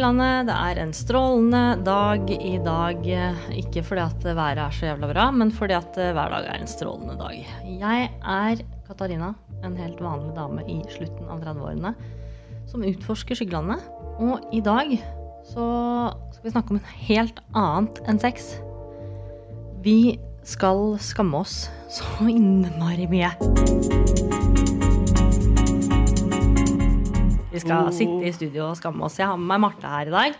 [0.00, 0.46] Skygglandet.
[0.48, 3.02] Det er en strålende dag i dag.
[3.52, 6.70] Ikke fordi at været er så jævla bra, men fordi at hver dag er en
[6.72, 7.44] strålende dag.
[7.68, 11.92] Jeg er Katarina, en helt vanlig dame i slutten av 30-årene,
[12.72, 13.84] som utforsker Skygglandet.
[14.24, 14.96] Og i dag
[15.52, 15.68] så
[16.32, 18.54] skal vi snakke om en helt annet enn sex.
[19.84, 20.16] Vi
[20.48, 24.29] skal skamme oss så innmari mye.
[27.50, 29.18] Vi skal sitte i studio og skamme oss.
[29.18, 30.36] Jeg har med meg Marte her i dag.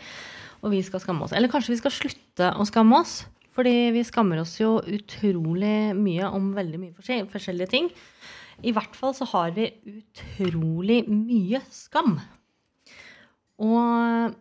[0.60, 1.34] Og vi skal skamme oss.
[1.34, 3.22] Eller kanskje vi skal slutte å skamme oss.
[3.56, 7.90] Fordi vi skammer oss jo utrolig mye om veldig mye forskjellige ting.
[8.62, 12.18] I hvert fall så har vi utrolig mye skam.
[13.60, 14.36] Og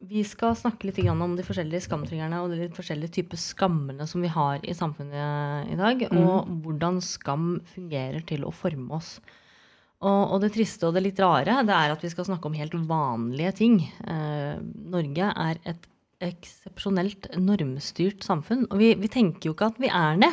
[0.00, 4.32] vi skal snakke litt om de forskjellige skamtriggerne og de forskjellige typer skammene som vi
[4.32, 6.06] har i samfunnet i dag.
[6.16, 9.18] Og hvordan skam fungerer til å forme oss.
[10.00, 12.56] Og, og, det triste og det litt rare det er at vi skal snakke om
[12.56, 13.80] helt vanlige ting.
[14.08, 14.60] Eh,
[14.92, 15.88] Norge er et
[16.24, 18.66] eksepsjonelt normstyrt samfunn.
[18.70, 20.32] Og vi, vi, tenker jo ikke at vi er det.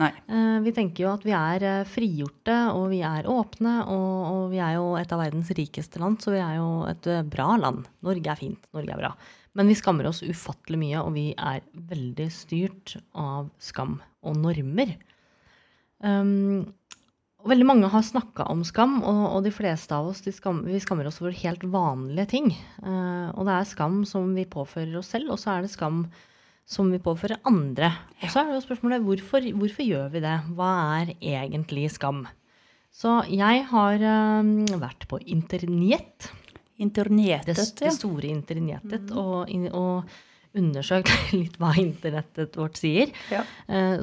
[0.00, 3.76] Eh, vi tenker jo at vi er eh, frigjorte, og vi er åpne.
[3.92, 7.08] Og, og, vi er jo et av verdens rikeste land, så vi er jo et
[7.10, 7.86] eh, bra land.
[8.06, 8.68] Norge er fint.
[8.76, 9.14] Norge er bra.
[9.58, 14.94] Men vi skammer oss ufattelig mye, og vi er veldig styrt av skam og normer.
[16.02, 16.72] Um,
[17.42, 20.78] og veldig mange har snakka om skam, og, og, de fleste av oss skam, vi
[20.82, 22.52] skammer oss over helt vanlige ting.
[22.78, 26.04] Uh, og det er skam som vi påfører oss selv, og så er det skam
[26.68, 27.90] som vi påfører andre.
[28.22, 30.36] Og så er det jo spørsmålet hvorfor, hvorfor gjør vi det?
[30.54, 32.22] Hva er egentlig skam?
[32.94, 34.06] Så jeg har
[34.38, 36.30] um, vært på internett.
[36.82, 39.10] Internettet, det, det store internettet.
[39.10, 39.18] Mm.
[39.18, 40.20] Og, og,
[40.52, 41.08] undersøkt
[41.40, 43.10] litt hva internettet vårt sier.
[43.32, 43.40] Ja.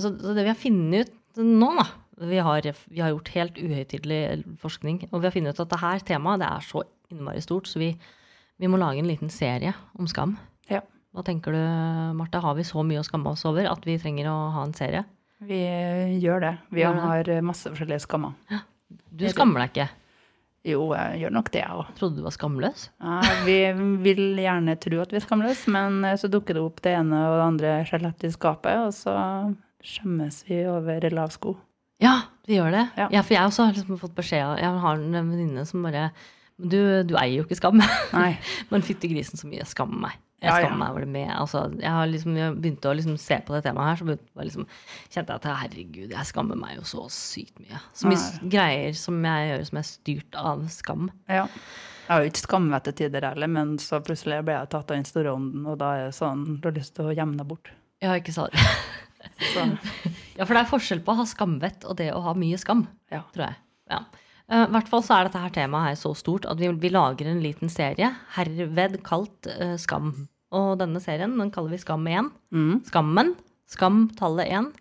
[0.01, 1.15] Så, så det vi har funnet ut
[1.45, 1.85] nå, da,
[2.27, 4.21] vi har, vi har, gjort helt uhøytidelig
[4.59, 7.79] forskning, og vi har funnet ut at dette temaet det er så innmari stort, så
[7.81, 7.93] vi,
[8.59, 10.35] vi, må lage en liten serie om skam.
[10.69, 10.81] Ja.
[11.15, 11.61] Hva tenker du,
[12.19, 12.41] Marte?
[12.43, 15.05] Har vi så mye å skamme oss over at vi trenger å ha en serie?
[15.39, 15.61] Vi
[16.19, 16.53] gjør det.
[16.75, 17.39] Vi gjør har det.
[17.45, 18.35] masse forskjellige skammer.
[18.51, 18.61] Ja.
[18.89, 19.87] Du skammer deg ikke?
[20.67, 21.91] Jo, jeg gjør nok det, jeg òg.
[21.95, 22.89] Trodde du var skamløs?
[22.99, 23.55] Ja, vi
[24.03, 27.37] vil gjerne tro at vi er skamløse, men så dukker det opp det ene og
[27.37, 29.15] det andre skjelett i skapet, og så
[29.85, 31.55] skjemmes vi over lav sko.
[32.03, 32.15] Ja,
[32.47, 32.85] vi gjør det.
[32.97, 35.83] Ja, ja for jeg også har liksom fått beskjed av Jeg har en venninne som
[35.85, 36.09] bare
[36.59, 37.79] du, du, eier jo ikke skam.
[38.15, 38.33] Nei.
[38.71, 40.17] Men fytti grisen så mye jeg skammer meg.
[40.39, 40.79] Jeg skammer ja, ja.
[40.79, 41.29] meg over det med.
[41.35, 44.67] Altså, jeg har liksom jeg begynte å liksom se på det temaet her, så liksom,
[45.11, 47.79] kjente jeg at herregud, jeg skammer meg jo så sykt mye.
[47.95, 48.51] Så mye Nei.
[48.55, 51.09] greier som jeg gjør som er styrt av skam.
[51.27, 51.45] Ja.
[52.09, 54.95] Jeg har jo ikke skammet til tider heller, men så plutselig ble jeg tatt av
[54.95, 57.51] den store ånden, og da er det sånn du har lyst til å gjemme deg
[57.51, 57.71] bort.
[58.03, 58.55] Ja, ikke sant.
[60.37, 62.85] ja, for det er forskjell på å ha skamvett og det å ha mye skam,
[63.11, 63.23] ja.
[63.35, 63.59] tror jeg.
[63.91, 64.03] Ja.
[64.49, 66.91] Uh, I hvert fall så er dette her temaet her så stort at vi, vi
[66.93, 70.13] lager en liten serie, herved kalt uh, Skam.
[70.55, 72.31] Og denne serien den kaller vi Skam 1.
[72.55, 72.79] Mm.
[72.87, 73.35] Skammen.
[73.69, 74.71] Skam tallet 1.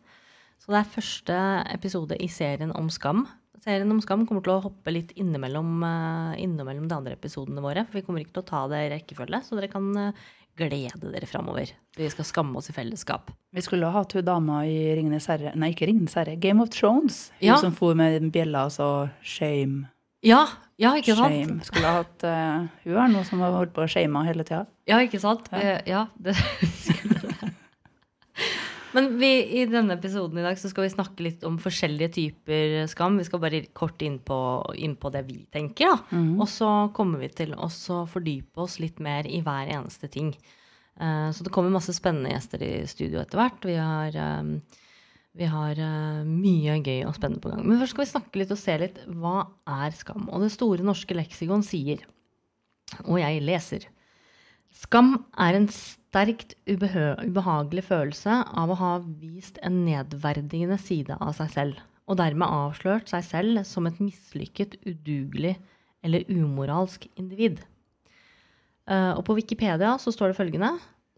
[0.63, 1.43] Så det er første
[1.75, 3.27] episode i serien om skam.
[3.61, 7.85] Serien om skam kommer til å hoppe litt innimellom, uh, innimellom de andre episodene våre.
[7.85, 9.91] For vi kommer ikke til å ta det i rekkefølge, så dere kan
[10.59, 11.71] glede dere framover.
[11.97, 13.31] Vi skal skamme oss i fellesskap.
[13.55, 16.37] Vi skulle ha hatt to damer i Ringenes herre Nei, ikke Ringenes herre.
[16.41, 17.29] Game of Thrones.
[17.41, 17.57] Ja.
[17.57, 18.89] Hun som for med bjella og så
[19.23, 19.87] shame.
[20.27, 20.45] Ja,
[20.83, 21.35] ja, ikke sant?
[21.35, 21.61] Shame.
[21.67, 24.65] Skulle ha hatt uh, Hun er noe som har holdt på å shame hele tida.
[24.91, 25.47] Ja, ikke sant?
[25.55, 27.15] Ja, ja det skulle.
[28.99, 32.73] Men vi, i denne episoden i dag så skal vi snakke litt om forskjellige typer
[32.91, 33.21] skam.
[33.21, 34.39] Vi skal bare kort inn på,
[34.75, 35.93] inn på det vi tenker.
[35.93, 36.17] da.
[36.19, 36.33] Mm.
[36.43, 37.69] Og så kommer vi til å
[38.11, 40.33] fordype oss litt mer i hver eneste ting.
[40.99, 43.69] Uh, så det kommer masse spennende gjester i studio etter hvert.
[43.71, 44.57] Vi har, um,
[45.39, 47.63] vi har uh, mye gøy og spennende på gang.
[47.63, 49.45] Men først skal vi snakke litt og se litt hva
[49.79, 50.27] er skam.
[50.27, 52.03] Og Det store norske leksikon sier,
[53.05, 53.87] og jeg leser
[54.75, 61.51] Skam er en sterkt ubehagelig følelse av å ha vist en nedverdigende side av seg
[61.55, 65.57] selv, og dermed avslørt seg selv som et mislykket, udugelig
[66.05, 67.61] eller umoralsk individ.
[68.89, 70.77] Eh, og på Wikipedia så står det følgende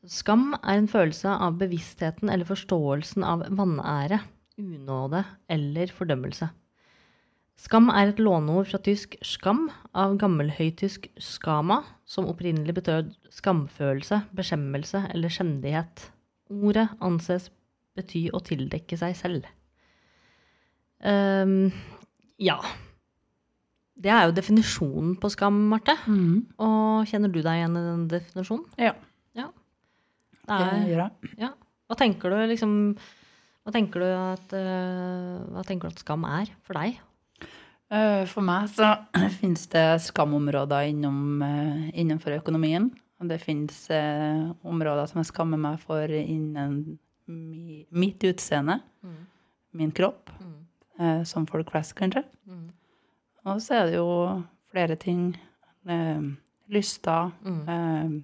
[0.08, 4.22] Skam er en følelse av bevisstheten eller forståelsen av vanære,
[4.56, 5.20] unåde
[5.52, 6.48] eller fordømmelse.
[7.60, 15.02] Skam er et låneord fra tysk 'skam' av gammelhøytysk 'skama', som opprinnelig betød skamfølelse, beskjemmelse
[15.12, 16.06] eller skjendighet.
[16.48, 17.50] Ordet anses
[17.94, 19.50] bety å tildekke seg selv.
[21.04, 21.68] Um,
[22.40, 22.56] ja.
[24.00, 25.98] Det er jo definisjonen på skam, Marte.
[26.08, 26.48] Mm.
[26.64, 28.64] Og kjenner du deg igjen i den definisjonen?
[28.80, 28.94] Ja.
[29.36, 29.50] ja.
[30.48, 31.34] Det, er, det gjør jeg.
[31.44, 31.52] Ja.
[31.90, 32.74] Hva tenker du liksom
[33.60, 36.96] hva tenker du, at, uh, hva tenker du at skam er for deg?
[37.90, 38.92] Eh, for meg så
[39.40, 42.90] finnes det skamområder innom, eh, innenfor økonomien.
[43.20, 46.98] Og det finnes eh, områder som jeg skammer meg for innen
[47.28, 49.18] mi, mitt utseende, Mm.
[49.72, 50.56] min kropp, Mm.
[51.00, 52.24] eh, som folk flest, kanskje.
[52.48, 52.70] Mm.
[53.46, 55.36] Og så er det jo flere ting.
[55.88, 56.20] Eh,
[56.68, 57.32] lyster.
[57.44, 57.62] Mm.
[57.68, 58.20] Eh,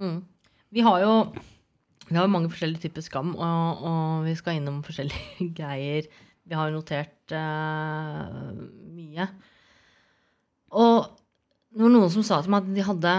[0.00, 0.22] Mm.
[0.72, 1.32] Vi har jo
[2.08, 6.06] vi har mange forskjellige typer skam, og, og vi skal innom forskjellige greier.
[6.50, 8.50] Vi har jo notert uh,
[8.90, 9.28] mye.
[10.74, 11.06] Og
[11.70, 13.14] det var noen som sa til meg at de hadde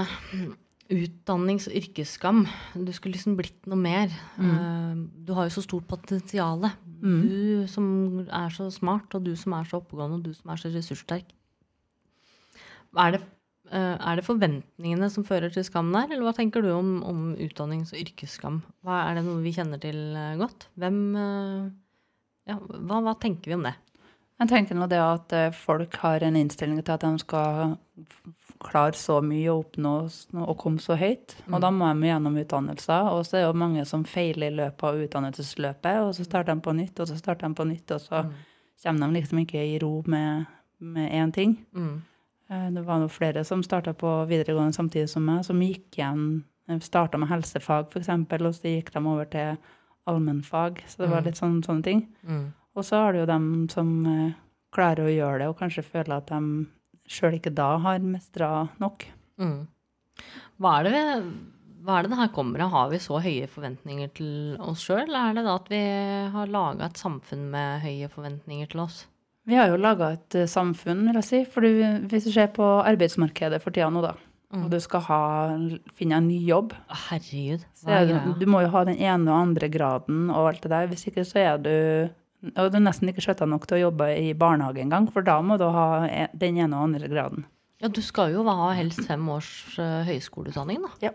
[0.92, 2.46] utdannings- og yrkesskam.
[2.76, 4.12] Du skulle liksom blitt noe mer.
[4.40, 4.96] Eh,
[5.26, 6.66] du har jo så stort potensial.
[7.02, 7.22] Mm.
[7.28, 7.86] Du som
[8.28, 11.32] er så smart, og du som er så oppegående, og du som er så ressurssterk.
[13.00, 13.22] Er det,
[13.72, 17.36] eh, er det forventningene som fører til skam der, eller hva tenker du om, om
[17.38, 18.62] utdannings- og yrkesskam?
[18.84, 20.02] Hva, er det noe vi kjenner til
[20.38, 20.68] godt?
[20.76, 21.00] Hvem
[22.50, 23.76] ja, hva, hva tenker vi om det?
[24.42, 27.76] Jeg tenker nå det at eh, folk har en innstilling til at de skal
[28.62, 29.94] klare så mye og oppnå
[30.44, 31.36] og komme så høyt.
[31.50, 33.10] Og da må de gjennom utdannelser.
[33.14, 36.54] Og så er det jo mange som feiler i løpet av utdannelsesløpet, og så starter
[36.56, 38.24] de på nytt, og så starter de på nytt, og så
[38.84, 40.46] kommer de liksom ikke i ro med,
[40.80, 41.58] med én ting.
[41.78, 42.02] Mm.
[42.50, 46.32] Eh, Det var noe flere som starta på videregående samtidig som meg, som gikk igjen
[46.80, 49.58] Starta med helsefag, f.eks., og så gikk de over til
[50.12, 50.84] allmennfag.
[50.88, 51.26] Så det var Mm.
[51.26, 52.08] litt sånn, sånne ting.
[52.28, 52.54] Mm.
[52.76, 54.34] Og så har du jo dem som eh,
[54.74, 56.68] klarer å gjøre det, og kanskje føler at de
[57.12, 59.06] sjøl ikke da har mestra nok.
[59.40, 59.68] Mm.
[60.62, 61.34] Hva, er det
[61.84, 62.70] hva er det det her kommer av?
[62.72, 65.82] Har vi så høye forventninger til oss sjøl, eller er det da at vi
[66.36, 69.08] har laga et samfunn med høye forventninger til oss?
[69.50, 71.40] Vi har jo laga et eh, samfunn, vil jeg si.
[71.50, 74.14] For hvis du ser på arbeidsmarkedet for tida nå, da,
[74.52, 74.64] Mm.
[74.66, 75.20] og du skal ha,
[75.96, 76.74] finne en ny jobb,
[77.08, 80.72] Herregud, er er du må jo ha den ene og andre graden og alt det
[80.74, 80.90] der.
[80.92, 81.72] Hvis ikke så er du
[82.58, 85.36] og du er nesten ikke skjøtta nok til å jobbe i barnehage engang, for da
[85.46, 87.46] må du ha e- den ene og andre graden.
[87.82, 90.90] Ja, du skal jo ha helst fem års uh, høyskoleutdanning, da.
[91.06, 91.12] Ja.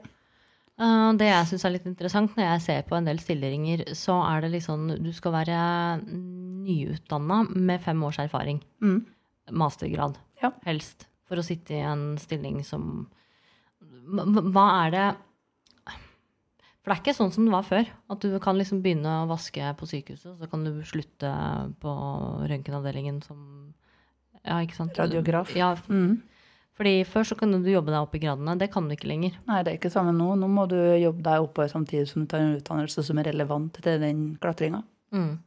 [0.79, 4.21] Uh, det jeg syns er litt interessant når jeg ser på en del stilleringer, så
[4.29, 5.59] er det liksom Du skal være
[6.07, 8.63] nyutdanna med fem års erfaring.
[8.83, 9.05] Mm.
[9.51, 10.53] Mastergrad, Ja.
[10.65, 11.07] helst.
[11.27, 13.09] For å sitte i en stilling som
[14.07, 15.07] Hva er det
[16.83, 17.89] For det er ikke sånn som det var før.
[18.15, 21.31] At du kan liksom begynne å vaske på sykehuset, så kan du slutte
[21.83, 21.95] på
[22.47, 23.73] røntgenavdelingen som
[24.47, 24.95] Ja, ikke sant?
[24.95, 25.51] Radiograf.
[25.59, 26.21] Ja, Mm.
[26.79, 28.57] fordi før så kunne du jobbe deg opp i gradene.
[28.57, 29.33] Det kan du ikke lenger.
[29.49, 30.37] Nei, det er ikke samme nå.
[30.39, 33.73] Nå må du jobbe deg oppover samtidig som du tar en utdannelse som er relevant
[33.83, 34.85] til den klatringa.
[35.13, 35.39] Mm.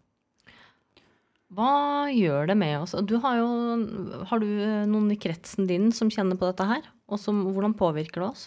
[1.56, 2.91] Hva gjør det med oss?
[3.07, 3.47] Du har jo
[4.29, 4.45] Har du
[4.91, 6.81] noen i kretsen din som kjenner på dette her?
[7.09, 8.45] Og som, hvordan påvirker det oss?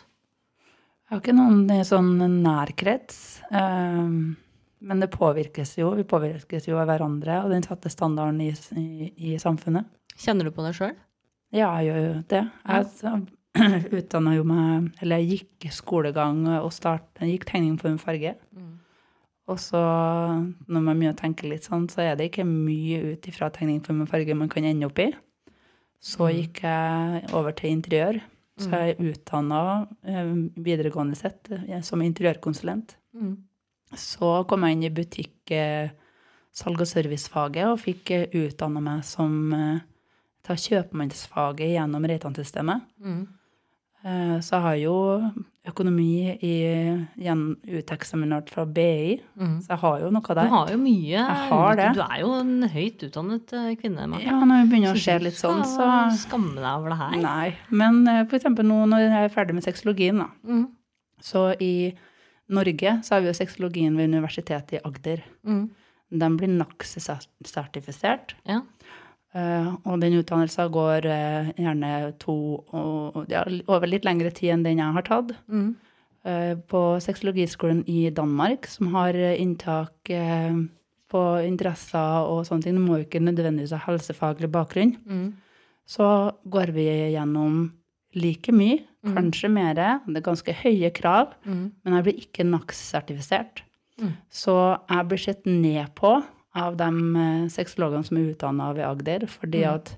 [1.08, 3.42] Jeg har ikke noen sånn nærkrets.
[3.50, 4.34] Um,
[4.82, 5.92] men det påvirkes jo.
[5.98, 9.90] Vi påvirkes jo av hverandre og den satte standarden i, i, i samfunnet.
[10.18, 10.94] Kjenner du på det sjøl?
[11.52, 12.42] Ja, jeg gjør jo det.
[12.64, 13.22] Jeg
[13.98, 18.34] utdanna jo meg Eller jeg gikk skolegang og start, jeg gikk tegning på en farge.
[19.50, 19.80] Og så,
[20.70, 23.82] når man begynner å tenke litt sånn, så er det ikke mye ut ifra tegning
[23.84, 25.10] på en farge man kan ende opp i.
[26.02, 28.20] Så gikk jeg over til interiør.
[28.60, 29.60] Så jeg er utdanna
[30.60, 32.96] videregående sett eh, som interiørkonsulent.
[33.16, 33.36] Mm.
[33.96, 35.92] Så kom jeg inn i butikk, eh,
[36.68, 39.80] og servicefaget og fikk eh, utdanna meg som eh,
[40.44, 42.84] ta kjøpmannsfaget gjennom Reitan-systemet.
[43.00, 43.22] Mm.
[44.04, 44.94] Eh, Så jeg har jo
[45.64, 46.54] økonomi i
[47.70, 49.60] uteksaminert fra BI, Mm.
[49.62, 51.94] så jeg har jo noe Du har jo mye Jeg har det.
[51.94, 54.08] Du er jo en høyt utdannet eh, kvinne.
[54.08, 54.24] Martha.
[54.26, 57.16] Ja, når vi begynner å se litt sånn, så Skamme deg over det her.
[57.22, 57.54] Nei.
[57.70, 58.30] Men f.eks.
[58.30, 60.26] for eksempel nå når jeg er ferdig med sexologien, da.
[60.46, 60.66] Mm.
[61.20, 61.94] Så i
[62.50, 65.22] Norge så har vi jo sexologien ved Universitetet i Agder.
[65.46, 65.70] Mm.
[66.18, 68.34] Den blir NAX-sertifisert.
[68.44, 68.60] Ja.
[69.34, 72.34] Eh, og den utdannelsen går eh, gjerne to
[72.76, 75.32] og, ja, over litt lengre tid enn den jeg har tatt.
[75.48, 75.70] Mm.
[76.28, 80.12] Eh, på sexologiskolen i Danmark, som har inntak
[81.12, 82.76] på interesser og sånne ting.
[82.76, 84.94] Det må jo ikke nødvendigvis ha helsefaglig bakgrunn.
[85.08, 85.32] Mm.
[85.88, 86.06] Så
[86.48, 86.86] går vi
[87.16, 87.72] gjennom
[88.14, 89.74] like mye, kanskje mer.
[90.06, 91.72] Det er ganske høye krav, Mm.
[91.84, 93.62] men jeg blir ikke NAX-sertifisert.
[94.00, 94.12] Mm.
[94.30, 94.54] Så
[94.88, 96.22] jeg blir sett ned på
[96.54, 99.74] av de eh, sexologene som er utdanna ved Agder, fordi Mm.
[99.74, 99.96] at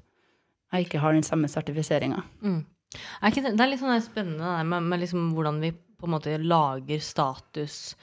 [0.73, 2.23] jeg ikke har den samme sertifiseringa.
[2.43, 2.65] Mm.
[2.95, 7.01] Det, det er litt sånn spennende med, med liksom hvordan vi på en måte lager
[7.01, 7.97] status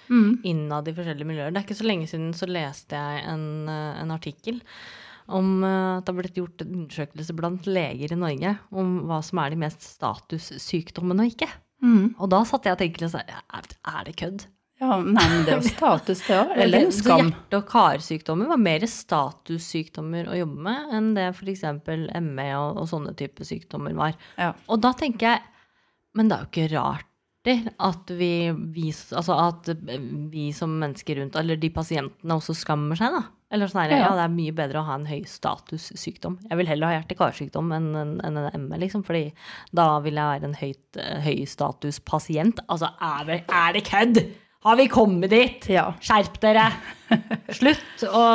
[0.44, 1.52] innad i forskjellige miljøer.
[1.54, 4.62] Det er ikke så lenge siden så leste jeg en, eh, en artikkel
[5.32, 9.22] om eh, at det har blitt gjort en undersøkelse blant leger i Norge om hva
[9.24, 11.50] som er de mest statussykdommene og ikke.
[12.20, 14.44] Og da satt jeg og tenkte sånn er det kødd?
[14.82, 16.56] Ja, nei, men det er jo status, det òg.
[16.64, 17.28] Eller skam.
[17.30, 21.62] hjerte- og karsykdommer var mer statussykdommer å jobbe med enn det f.eks.
[22.26, 24.18] ME og, og sånne typer sykdommer var.
[24.42, 24.56] Ja.
[24.72, 25.48] Og da tenker jeg
[26.18, 27.08] Men det er jo ikke rart
[27.42, 29.70] at vi, vi, altså at
[30.30, 33.24] vi som mennesker rundt, eller de pasientene, også skammer seg, da.
[33.52, 36.38] Eller sånn her, Ja, ja, det er mye bedre å ha en høy statussykdom.
[36.52, 39.32] Jeg vil heller ha hjerte-karsykdom enn en, en ME, liksom, fordi
[39.76, 42.62] da vil jeg være en høyt, eh, høy status pasient.
[42.70, 44.22] Altså, er det, er det kødd?
[44.62, 45.66] Har vi kommet dit?
[45.74, 45.88] Ja.
[46.04, 46.68] Skjerp dere!
[47.58, 48.26] Slutt å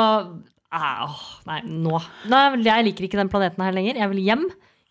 [0.77, 1.13] Ah,
[1.47, 1.95] Nei, nå.
[2.27, 3.95] Nei, Jeg liker ikke den planeten her lenger.
[4.01, 4.41] Jeg vil hjem.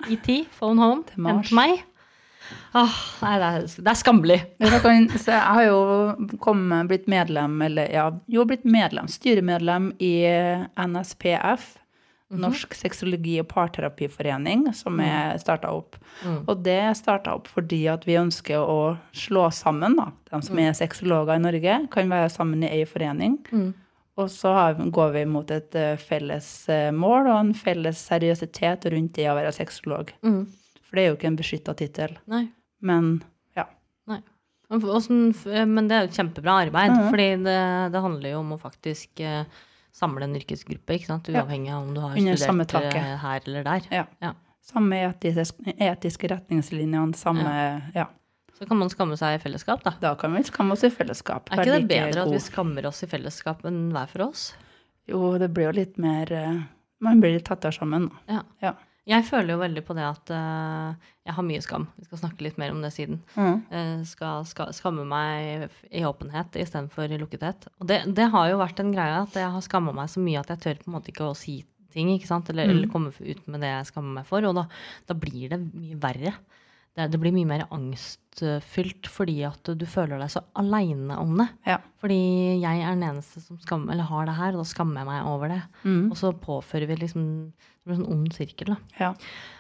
[0.09, 1.51] ET, phone home, Til Mars.
[1.51, 1.83] hent meg.
[2.79, 4.39] Åh, nei, det er, det er skammelig.
[4.63, 10.13] Jeg, kan, jeg har jo kommet, blitt medlem, eller ja, jo blitt medlem, styremedlem i
[10.81, 11.75] NSPF,
[12.31, 15.95] Norsk sexologi- og parterapiforening, som er starta opp.
[16.49, 20.09] Og det starta opp fordi at vi ønsker å slå sammen, da.
[20.33, 23.39] De som er sexologer i Norge, kan være sammen i ei forening.
[24.19, 24.51] Og så
[24.91, 29.35] går vi mot et eh, felles eh, mål og en felles seriøsitet rundt det å
[29.37, 30.11] være sexolog.
[30.25, 30.47] Mm.
[30.83, 32.17] For det er jo ikke en beskytta tittel.
[32.81, 33.23] Men
[33.55, 33.67] ja.
[34.09, 34.23] Nei.
[34.71, 34.81] Men
[35.37, 37.11] f- men det er jo kjempebra arbeid, Mhm.
[37.13, 39.45] fordi det, det handler jo om å faktisk eh,
[39.97, 41.31] samle en yrkesgruppe, ikke sant?
[41.33, 43.89] Uavhengig av om du har studert eh, her eller der.
[43.95, 44.05] Ja.
[44.25, 44.35] Ja.
[44.67, 47.57] Samme etiske, etiske retningslinjene, samme
[47.95, 48.09] ja.
[48.57, 49.93] Så kan man skamme seg i fellesskap, da.
[50.01, 51.51] Da kan vi skamme oss i fellesskap.
[51.53, 54.47] Er ikke det bedre at vi skammer oss i fellesskap enn hver for oss?
[55.07, 56.63] Jo, det blir jo litt mer eh,
[57.05, 58.09] Man blir litt tettere sammen.
[58.09, 58.39] da.
[58.39, 58.43] Ja.
[58.65, 58.73] Ja.
[59.07, 61.85] Jeg føler jo veldig på det at uh, jeg har mye skam.
[61.95, 63.21] Vi skal snakke litt mer om det siden.
[63.37, 63.61] Mm.
[63.71, 67.69] Uh, skal, skal skamme meg i åpenhet istedenfor i lukkethet.
[67.79, 70.43] Og det, det har jo vært en greie at jeg har skamma meg så mye
[70.43, 71.61] at jeg tør på en måte ikke å si
[71.95, 72.11] ting.
[72.13, 72.71] Eller, Mm.
[72.75, 74.45] eller komme ut med det jeg skammer meg for.
[74.45, 74.67] Og da,
[75.09, 76.35] da blir det mye verre.
[76.97, 81.47] Det, det blir mye mer angstfylt fordi at du føler deg så aleine om det.
[81.69, 81.77] Ja.
[82.01, 82.21] Fordi
[82.63, 85.53] jeg er den eneste som eller har det her, og da skammer jeg meg over
[85.53, 85.61] det.
[85.85, 86.07] Mm.
[86.09, 88.73] Og så påfører vi liksom Det blir en sånn ond sirkel.
[88.73, 88.79] da.
[88.99, 89.11] Ja.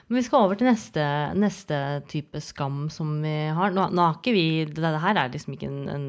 [0.08, 1.02] Men vi skal over til neste,
[1.38, 1.76] neste
[2.10, 3.74] type skam som vi har.
[3.74, 6.08] Nå, nå har ikke vi, det, det her er liksom ikke en, en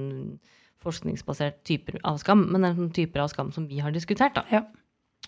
[0.82, 4.38] forskningsbasert type av skam, men det er en typer av skam som vi har diskutert.
[4.38, 4.46] da.
[4.54, 4.64] Ja.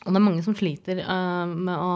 [0.05, 1.91] Og det er mange som sliter uh, med å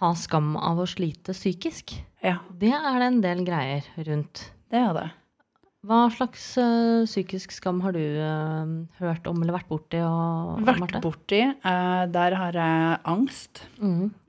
[0.00, 1.94] ha skam av å slite psykisk.
[2.22, 4.50] ja, Det er det en del greier rundt.
[4.70, 5.06] det er det.
[5.86, 10.00] Hva slags eh, psykisk skam har du eh, hørt om eller vært borti?
[10.02, 11.00] Og, Vært Marte?
[11.04, 11.38] borti.
[11.54, 13.62] eh, der har jeg angst.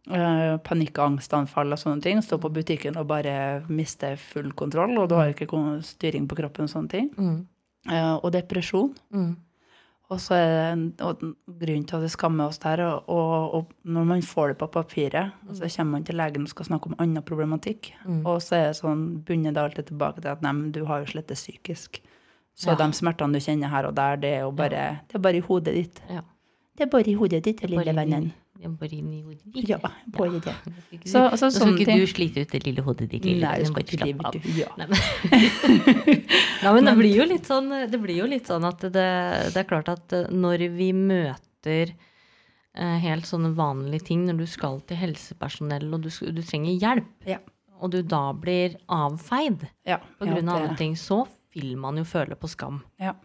[0.07, 2.21] Panikk og angstanfall og sånne ting.
[2.23, 5.49] Stå på butikken og bare miste full kontroll, og du har ikke
[5.83, 7.09] styring på kroppen og sånne ting.
[7.17, 7.41] Mm.
[8.23, 8.93] Og depresjon.
[9.11, 9.35] Mhm.
[10.09, 11.19] Og så er det en- og
[11.59, 14.67] grunnen til at vi skammer oss der, og, og, og når man får det på
[14.71, 18.25] papiret, og så kommer man til legen og skal snakke om annen problematikk, Mm.
[18.25, 20.99] og så er det sånn, bunner det alltid tilbake til at nei, men du har
[20.99, 21.99] jo slett det psykisk.
[22.55, 22.75] Så Ja.
[22.75, 25.39] de smertene du kjenner her og der, det er jo bare, det er bare i
[25.41, 26.01] hodet ditt.
[26.09, 26.21] Ja.
[26.77, 28.31] Det er bare i hodet ditt, lille vennen.
[28.59, 29.69] Ja, bare inn i hodet ditt.
[29.69, 30.53] Ja, bare det.
[31.11, 31.99] Så- du- så ikke ting.
[32.01, 33.25] du slite ut det lille hodet ditt.
[33.25, 34.47] Lille, Nei, bare slapp av.
[34.57, 34.69] Ja.
[34.77, 36.23] Nei, men,
[36.63, 39.05] Nei, men det blir sånn, det blir jo litt sånn at det,
[39.53, 44.47] det er klart at eh, når vi møter eh, helt sånne vanlige ting, når du
[44.49, 47.39] skal til helsepersonell og du, du trenger hjelp, Ja.
[47.81, 51.23] og du da blir avfeid Ja, på grunn av andre ting, så
[51.57, 52.81] vil man jo føle på skam.
[53.01, 53.15] Ja.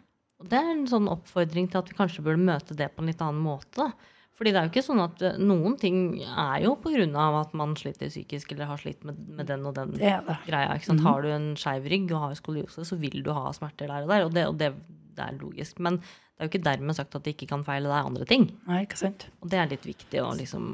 [0.43, 3.11] Og det er en sånn oppfordring til at vi kanskje burde møte det på en
[3.13, 3.77] litt annen måte.
[3.79, 3.93] da.
[4.39, 6.73] Fordi det er jo ikke sånn at eh, noen ting er jo
[7.21, 10.39] av at man sliter psykisk eller har slitt med, med den og den Det det.
[10.47, 10.75] greia.
[10.77, 11.05] ikke sant?
[11.05, 14.09] Har du en skeiv rygg og har skoliose, så vil du ha smerter der og
[14.09, 14.25] der.
[14.27, 14.73] Og det, og det,
[15.17, 15.79] det er logisk.
[15.85, 18.49] Men det er jo ikke dermed sagt at det ikke kan feile deg andre ting.
[18.67, 19.29] Nei, ikke sant.
[19.43, 20.73] Og det er litt viktig å liksom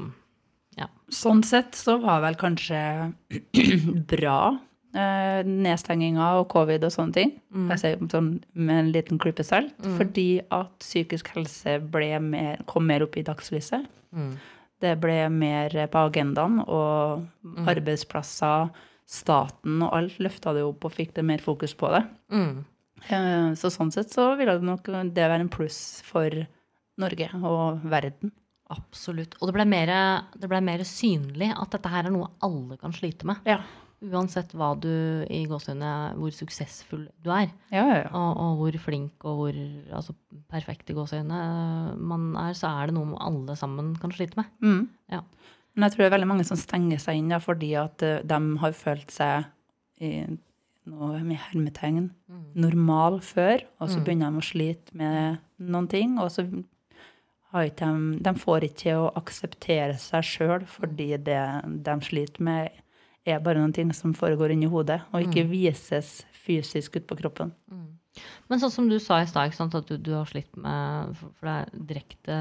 [0.79, 0.87] Ja.
[1.11, 2.79] Sånn sett så var vel kanskje
[4.13, 4.39] bra
[4.95, 7.33] eh, nedstenginga og covid og sånne ting.
[7.69, 9.73] Jeg Ser, sånn med en liten klype salt.
[9.97, 11.79] Fordi at psykisk helse
[12.21, 13.85] mer, kom mer opp i dagslyset.
[14.15, 14.33] Mm.
[14.79, 17.27] Det ble mer på agendaen, og
[17.67, 18.69] arbeidsplasser,
[19.09, 22.03] staten og alt løfta det opp og fikk det mer fokus på det.
[22.31, 22.65] Mm.
[23.09, 26.29] Eh, Så sånn sett så ville det nok det være en pluss for
[26.99, 28.31] Norge og verden.
[28.69, 29.33] Absolutt.
[29.41, 29.91] Og det ble, mer,
[30.37, 33.41] det ble mer synlig at dette her er noe alle kan slite med.
[33.49, 33.63] Ja.
[33.99, 34.89] Uansett hva du
[35.27, 37.49] i gåsehudene hvor suksessfull du er.
[37.73, 38.09] Ja, ja, ja.
[38.15, 39.59] Og, og hvor flink og hvor
[39.99, 40.15] altså,
[40.51, 44.51] perfekt i gåsehudene man er, så er det noe alle sammen kan slite med.
[44.63, 44.85] Mm.
[45.11, 45.23] Ja.
[45.75, 48.21] Men jeg tror det er veldig mange som stenger seg inn ja, fordi at eh,
[48.27, 49.49] de har følt seg
[50.03, 50.13] i
[50.89, 52.09] noe med hermetegn
[52.57, 56.47] normal før, og så begynner de å slite med noen ting, og så
[57.53, 57.89] har de,
[58.25, 61.41] de får ikke til å akseptere seg sjøl fordi det
[61.85, 62.79] de sliter med,
[63.33, 67.53] er bare noen ting som foregår inni hodet, og ikke vises fysisk ut på kroppen.
[68.49, 71.55] Men sånn som du sa i stad, at du, du har slitt med For det
[71.55, 72.37] er direkte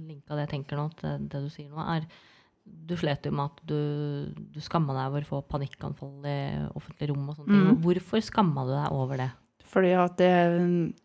[0.00, 2.06] linka det jeg tenker nå, til det du sier nå, er
[2.62, 3.78] du slet jo med at du,
[4.54, 6.38] du skamma deg over å få panikkanfall i
[6.70, 7.64] offentlige rom og sånne ting.
[7.66, 7.80] Mm.
[7.82, 9.28] Hvorfor skamma du deg over det?
[9.72, 10.32] Fordi at det,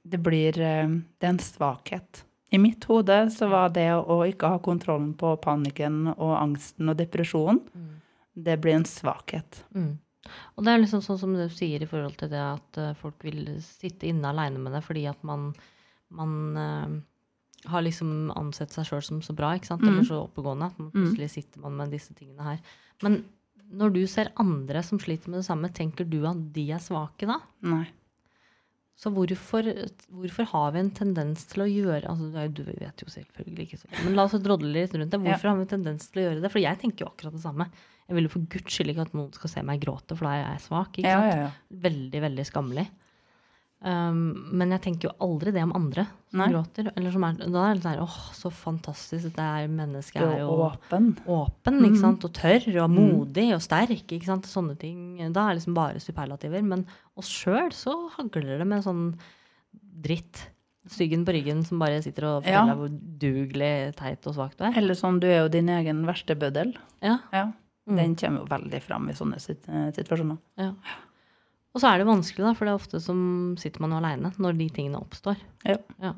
[0.03, 2.23] det blir eh, Det er en svakhet.
[2.53, 6.95] I mitt hode så var det å ikke ha kontrollen på panikken og angsten og
[6.99, 7.59] depresjonen,
[8.37, 9.63] det blir en svakhet.
[9.75, 9.95] Mm.
[10.57, 13.23] Og det er liksom sånn som du sier i forhold til det at eh, folk
[13.25, 15.49] vil sitte inne aleine med det fordi at man,
[16.13, 16.97] man uh,
[17.71, 19.85] har liksom ansett seg sjøl som så bra, ikke sant?
[19.85, 20.09] eller Mm.
[20.09, 20.67] så oppegående.
[20.67, 22.59] at man Plutselig sitter man med disse tingene her.
[23.01, 23.23] Men
[23.71, 27.27] når du ser andre som sliter med det samme, tenker du at de er svake
[27.27, 27.39] da?
[27.61, 27.85] Nei.
[28.97, 29.67] Så hvorfor,
[30.09, 33.91] hvorfor har vi en tendens til å gjøre altså Du vet jo selvfølgelig ikke så
[34.05, 35.19] Men la oss drodle litt rundt det.
[35.21, 36.51] Hvorfor har vi en tendens til å gjøre det?
[36.51, 37.69] For jeg tenker jo akkurat det samme.
[38.07, 40.35] Jeg vil jo for guds skyld ikke at noen skal se meg gråte, for da
[40.37, 40.93] er jeg svak.
[40.97, 41.49] ikke Ja, ja, ja.
[41.87, 42.87] Veldig, veldig skammelig.
[43.77, 46.47] Um, men jeg tenker jo aldri det om andre som Nei.
[46.49, 46.87] gråter.
[46.97, 49.27] Eller som er, da er det sånn åh, så fantastisk.
[49.35, 51.11] Det er mennesket er jo åpen.
[51.29, 52.25] åpen ikke sant?
[52.25, 54.07] og tørr og modig og sterk.
[54.09, 54.49] ikke sant?
[54.49, 55.19] Sånne ting.
[55.29, 56.63] Da er det liksom bare superlativer.
[56.65, 59.11] Men oss sjøl så hagler det med sånn
[60.07, 60.47] dritt.
[60.89, 62.65] Styggen på ryggen som bare sitter og Ja.
[62.65, 64.73] deg hvor dugelig, teit og svak du er.
[64.79, 66.73] Eller sånn, du er jo din egen verste bøddel.
[67.03, 67.51] Ja, Ja.
[67.87, 67.95] Mm.
[67.97, 70.37] Den kommer jo veldig fram i sånne eh, situasjoner.
[70.57, 70.73] ja.
[71.75, 73.19] Og så er det vanskelig, da, for det er ofte som
[73.61, 75.37] sitter man jo aleine når de tingene oppstår.
[75.63, 75.75] Ja.
[76.01, 76.13] Ja.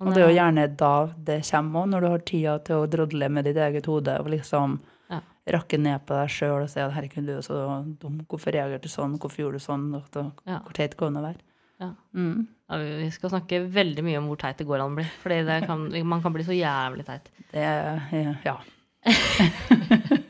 [0.00, 0.92] Og det er jo gjerne da
[1.26, 4.30] det kommer òg, når du har tida til å drodle med ditt eget hode og
[4.32, 4.78] liksom
[5.12, 5.20] Ja.
[5.52, 8.82] rakke ned på deg sjøl og si at 'herregud, du er så dum, hvorfor reagerte
[8.82, 10.58] du sånn, hvorfor gjorde du sånn', og da- Ja.
[10.60, 11.40] hvor teit går det være?
[11.80, 11.94] Ja.
[12.14, 12.46] Mm.
[12.70, 15.04] Ja, vi skal snakke veldig mye om hvor teit det går an å bli.
[15.22, 17.28] Fordi man kan bli så jævlig teit.
[17.52, 18.56] Det Ja.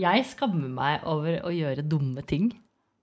[0.00, 2.50] Jeg skammer meg over å gjøre dumme ting.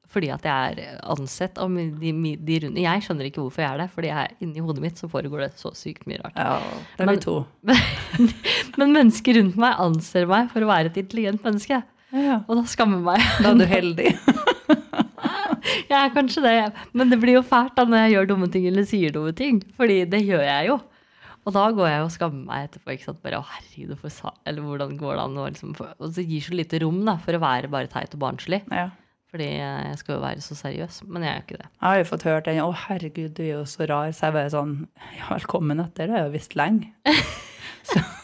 [0.08, 2.12] Fordi at jeg er ansett av de,
[2.48, 3.88] de runde Jeg skjønner ikke hvorfor jeg er det.
[3.92, 6.38] Fordi jeg, inni hodet mitt så foregår det så sykt mye rart.
[6.40, 6.54] ja
[6.96, 7.36] det er Men- vi to.
[8.80, 11.82] Men mennesker rundt meg anser meg for å være et intelligent menneske.
[12.16, 12.38] Ja.
[12.48, 13.20] Og da skammer meg.
[13.44, 14.14] Da er du heldig.
[15.88, 16.56] Jeg er kanskje det,
[16.96, 19.60] men det blir jo fælt da når jeg gjør dumme ting eller sier dumme ting.
[19.78, 20.78] Fordi det gjør jeg jo.
[21.48, 22.92] Og da går jeg og skammer meg etterpå.
[22.94, 23.24] ikke sant?
[23.24, 26.26] Bare, å herregud, for, sa Eller hvordan går det an Og, liksom for, Og så
[26.28, 28.66] gir så lite rom da, for å være bare teit og barnslig.
[28.68, 28.90] Ja.
[29.32, 31.02] Fordi jeg skal jo være så seriøs.
[31.08, 31.70] Men jeg er jo ikke det.
[31.72, 34.38] Jeg har jo fått hørt den 'Å, herregud, du er jo så rar', så jeg
[34.38, 34.76] bare sånn
[35.18, 36.94] Ja, velkommen etter, det har jeg jo visst lenge.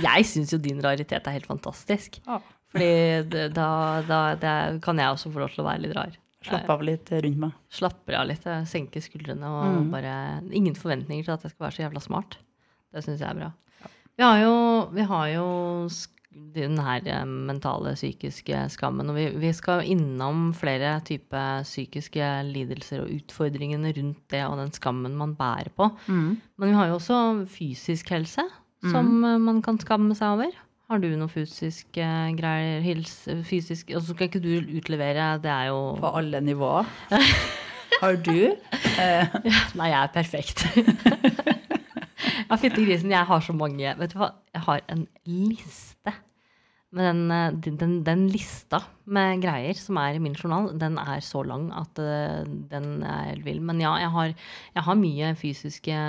[0.00, 2.20] Jeg syns jo din raritet er helt fantastisk.
[2.26, 2.38] Ja.
[2.70, 3.68] Fordi da,
[4.06, 6.14] da det kan jeg også få lov til å være litt rar.
[6.44, 7.56] Slapp av litt rundt meg.
[7.68, 9.90] Slapper av litt, senke senker skuldrene og Mm.
[9.92, 10.14] bare
[10.50, 12.38] Ingen forventninger til at jeg skal være så jævla smart.
[12.92, 13.52] Det syns jeg er bra.
[14.16, 14.56] Vi har jo,
[14.92, 15.88] vi har jo
[16.54, 19.10] den her eh, mentale, psykiske skammen.
[19.10, 24.72] Og vi, vi skal innom flere typer psykiske lidelser og utfordringene rundt det og den
[24.72, 25.90] skammen man bærer på.
[26.06, 26.40] Mm.
[26.56, 28.46] Men vi har jo også fysisk helse
[28.80, 29.40] som mm.
[29.44, 30.54] man kan skamme seg over.
[30.90, 32.80] Har du noe fysisk eh, greier?
[32.82, 33.12] Hils,
[33.46, 34.50] fysisk Og så skal ikke du
[34.80, 36.88] utlevere, det er jo På alle nivåer.
[38.00, 38.56] Har du?
[38.98, 39.36] Eh,
[39.78, 40.64] Nei, jeg er perfekt.
[42.48, 46.16] ja, fytti grisen, jeg har så mange Vet du hva, jeg har en liste.
[46.90, 51.22] Men den, eh, den, den, lista med greier som er i min journal, den er
[51.22, 53.62] så lang at eh, den er helt vill.
[53.62, 54.34] Men ja, jeg har,
[54.74, 56.00] jeg har mye fysiske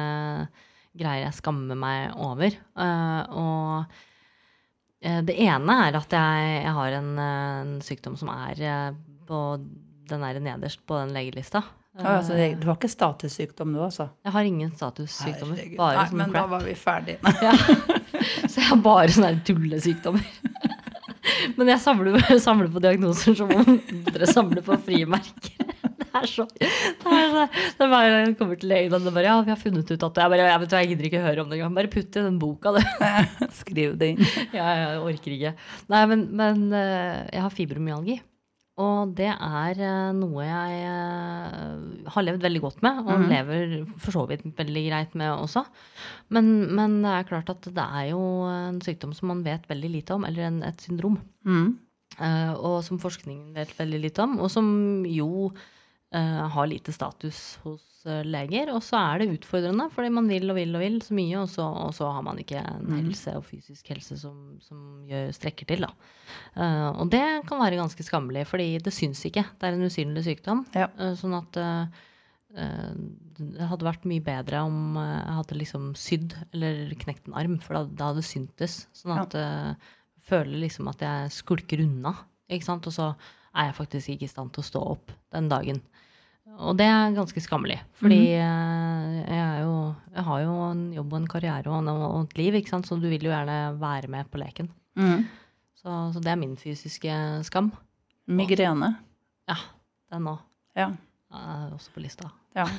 [0.98, 2.56] greier jeg skammer meg over.
[2.76, 4.08] Uh, og eh,
[5.02, 8.90] det ene er at jeg, jeg har en, eh, en sykdom som er eh,
[9.28, 9.40] på
[10.12, 11.64] den er nederst på den legelista.
[11.98, 14.10] ja, altså, du har ikke statussykdom nå, altså?
[14.26, 15.64] Jeg har ingen statussykdommer.
[15.80, 17.18] Bare Nei, men men da var vi ferdige.
[17.48, 17.56] Ja.
[18.46, 20.28] Så jeg har bare sånne tullesykdommer.
[21.58, 23.78] Men jeg samler, samler på diagnoser som om
[24.12, 25.61] dere samler på frimerker.
[26.18, 27.46] Er så Det er så
[27.78, 30.20] det er bare jeg kommer til legen og bare Ja, vi har funnet ut at
[30.24, 31.78] Jeg bare, jeg, vet, hva, jeg gidder ikke høre om det engang.
[31.78, 32.82] Bare putt i den boka, du.
[33.62, 34.26] Skriv det inn.
[34.58, 35.54] Ja, jeg orker ikke.
[35.92, 38.20] Nei, men, men eh, jeg har fibromyalgi.
[38.82, 43.26] Og det er eh, noe jeg eh, har levd veldig godt med, og mm.
[43.30, 45.66] lever for så vidt veldig greit med også.
[46.34, 49.92] Men, men det er klart at det er jo en sykdom som man vet veldig
[49.98, 51.20] lite om, eller en, et syndrom.
[51.48, 51.76] Mm.
[52.20, 54.66] Uh, og som forskningen vet veldig lite om, og som
[55.08, 55.52] jo
[56.20, 58.72] har lite status hos eh, leger.
[58.76, 61.50] Og så er det utfordrende, fordi man vil og vil og vil så mye, og
[61.50, 63.06] så, og så har man ikke en Mhm.
[63.06, 65.84] helse og fysisk helse som, som gjør, strekker til.
[65.86, 69.46] Eh, og det kan være ganske skammelig, fordi det syns ikke.
[69.60, 70.66] Det er en usynlig sykdom.
[70.76, 70.90] Ja.
[71.00, 71.86] Uh, sånn at eh,
[72.58, 72.94] eh,
[73.40, 77.60] det hadde vært mye bedre om eh, jeg hadde liksom sydd eller knekt en arm,
[77.64, 78.82] for da, da hadde det syntes.
[78.94, 79.72] Sånn at eh,
[80.20, 82.14] jeg føler liksom at jeg skulker unna,
[82.52, 82.86] ikke sant.
[82.88, 83.14] Og så
[83.56, 85.82] er jeg faktisk ikke i stand til å stå opp den dagen.
[86.62, 88.34] Og det er ganske skammelig, fordi mm.
[88.34, 89.76] jeg, er jo,
[90.16, 92.90] jeg har jo en jobb og en karriere og, et liv, ikke sant?
[92.90, 94.70] så du vil jo gjerne være med på leken.
[95.00, 95.24] Mm.
[95.80, 97.16] Så, så det er min fysiske
[97.48, 97.72] skam.
[98.30, 98.94] Migrene.
[99.50, 99.58] Ja,
[100.14, 100.42] den òg.
[100.78, 100.92] Ja.
[101.32, 102.30] Er også på lista.
[102.58, 102.68] ja.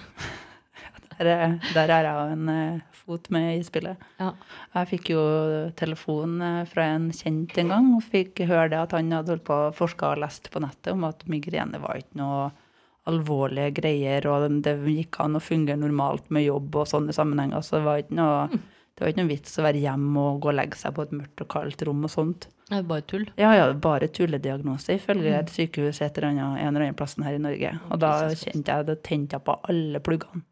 [1.18, 4.00] Der, er- der er jeg jo en eh, fot med i spillet.
[4.18, 4.30] Ja.
[4.74, 5.20] Jeg fikk jo
[5.76, 9.44] telefon eh, fra en kjent en gang, og fikk høre det at han hadde holdt
[9.46, 12.48] på å forske og lest på nettet om at migrene var ikke noe
[13.10, 17.64] alvorlige greier, og det gikk an å fungere normalt med jobb og sånne sammenhenger.
[17.66, 18.60] Så det var ikke noe,
[18.92, 21.16] det var ikke noe vits å være hjemme og gå og legge seg på et
[21.18, 22.48] mørkt og kaldt rom og sånt.
[22.68, 23.26] Det er bare tull.
[23.40, 27.36] Ja, ja, bare tullediagnose ifølge et sykehus et eller annet, en eller annen plassen her
[27.36, 27.74] i Norge.
[27.90, 30.46] Og da kjente jeg, det tente jeg på alle pluggene.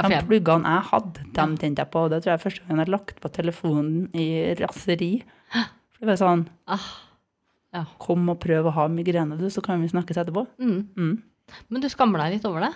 [0.00, 2.06] De pluggene jeg hadde, dem tente jeg på.
[2.06, 4.26] Og det tror jeg første gang jeg har lagt på telefonen i
[4.58, 5.12] raseri.
[5.52, 6.90] For det var sånn, ah,
[7.76, 7.84] ja.
[8.02, 10.46] kom og prøv å ha migrene, du, så kan vi snakkes etterpå.
[10.62, 11.10] Mm.
[11.50, 11.66] Mm.
[11.74, 12.72] Men du skammer deg litt over det?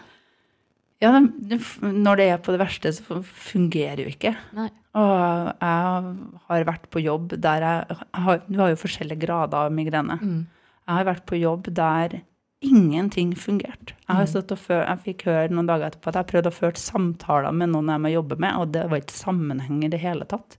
[1.03, 4.35] Ja, det- det når det er på det verste, så fungerer jo ikke.
[4.55, 4.69] Nei.
[4.95, 9.73] Og jeg har vært på jobb der jeg, har, Du har jo forskjellige grader av
[9.73, 10.19] migrene.
[10.21, 10.47] Mm.
[10.87, 12.21] Jeg har vært på jobb der
[12.65, 13.93] ingenting fungerte.
[14.09, 17.69] Jeg, før, jeg fikk høre noen dager etterpå at jeg prøvde å føre samtaler med
[17.75, 20.57] noen jeg må jobbe med, og det var ikke sammenheng i det hele tatt.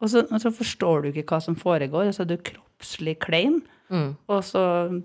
[0.00, 3.16] Og så, og så forstår du ikke hva som foregår, og så er du kroppslig
[3.18, 3.62] klein.
[3.90, 4.10] Mm.
[4.28, 4.60] Og så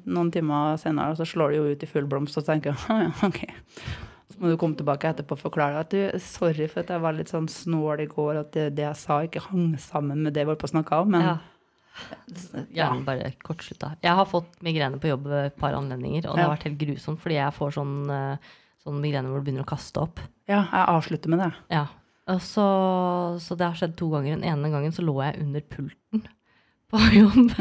[0.05, 2.81] noen timer senere så slår det jo ut i full blomst, og så tenker jeg
[2.91, 3.39] «Ah, ja, ok.
[4.33, 7.13] Så må du komme tilbake etterpå og forklare at du, sorry for at jeg var
[7.15, 10.43] litt sånn snål i går, at det, det jeg sa ikke hang sammen med det
[10.45, 11.35] vi holdt på å snakke om, men Ja.
[12.73, 12.87] Ja.
[13.05, 13.91] bare kortslutta.
[14.01, 17.21] Jeg har fått migrene på jobb et par anledninger, og det har vært helt grusomt,
[17.21, 18.47] fordi jeg får sånn, eh,
[18.81, 20.19] sånn migrene hvor du begynner å kaste opp.
[20.49, 21.51] ja, jeg avslutter med det.
[21.69, 21.83] Ja.
[22.41, 22.63] Så,
[23.43, 24.37] så det har skjedd to ganger.
[24.39, 26.23] Den ene gangen så lå jeg under pulten
[26.93, 27.51] på jobb.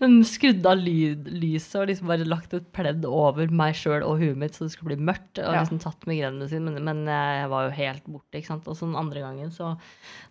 [0.00, 4.22] Men skrudd av lyd, lyset og liksom bare lagt et pledd over meg sjøl og
[4.22, 5.40] huet mitt så det skulle bli mørkt.
[5.42, 8.38] Og liksom tatt migrenene sine, men, men jeg var jo helt borte.
[8.38, 8.70] ikke sant?
[8.70, 9.74] Og så den andre gangen så,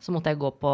[0.04, 0.74] så måtte jeg gå på,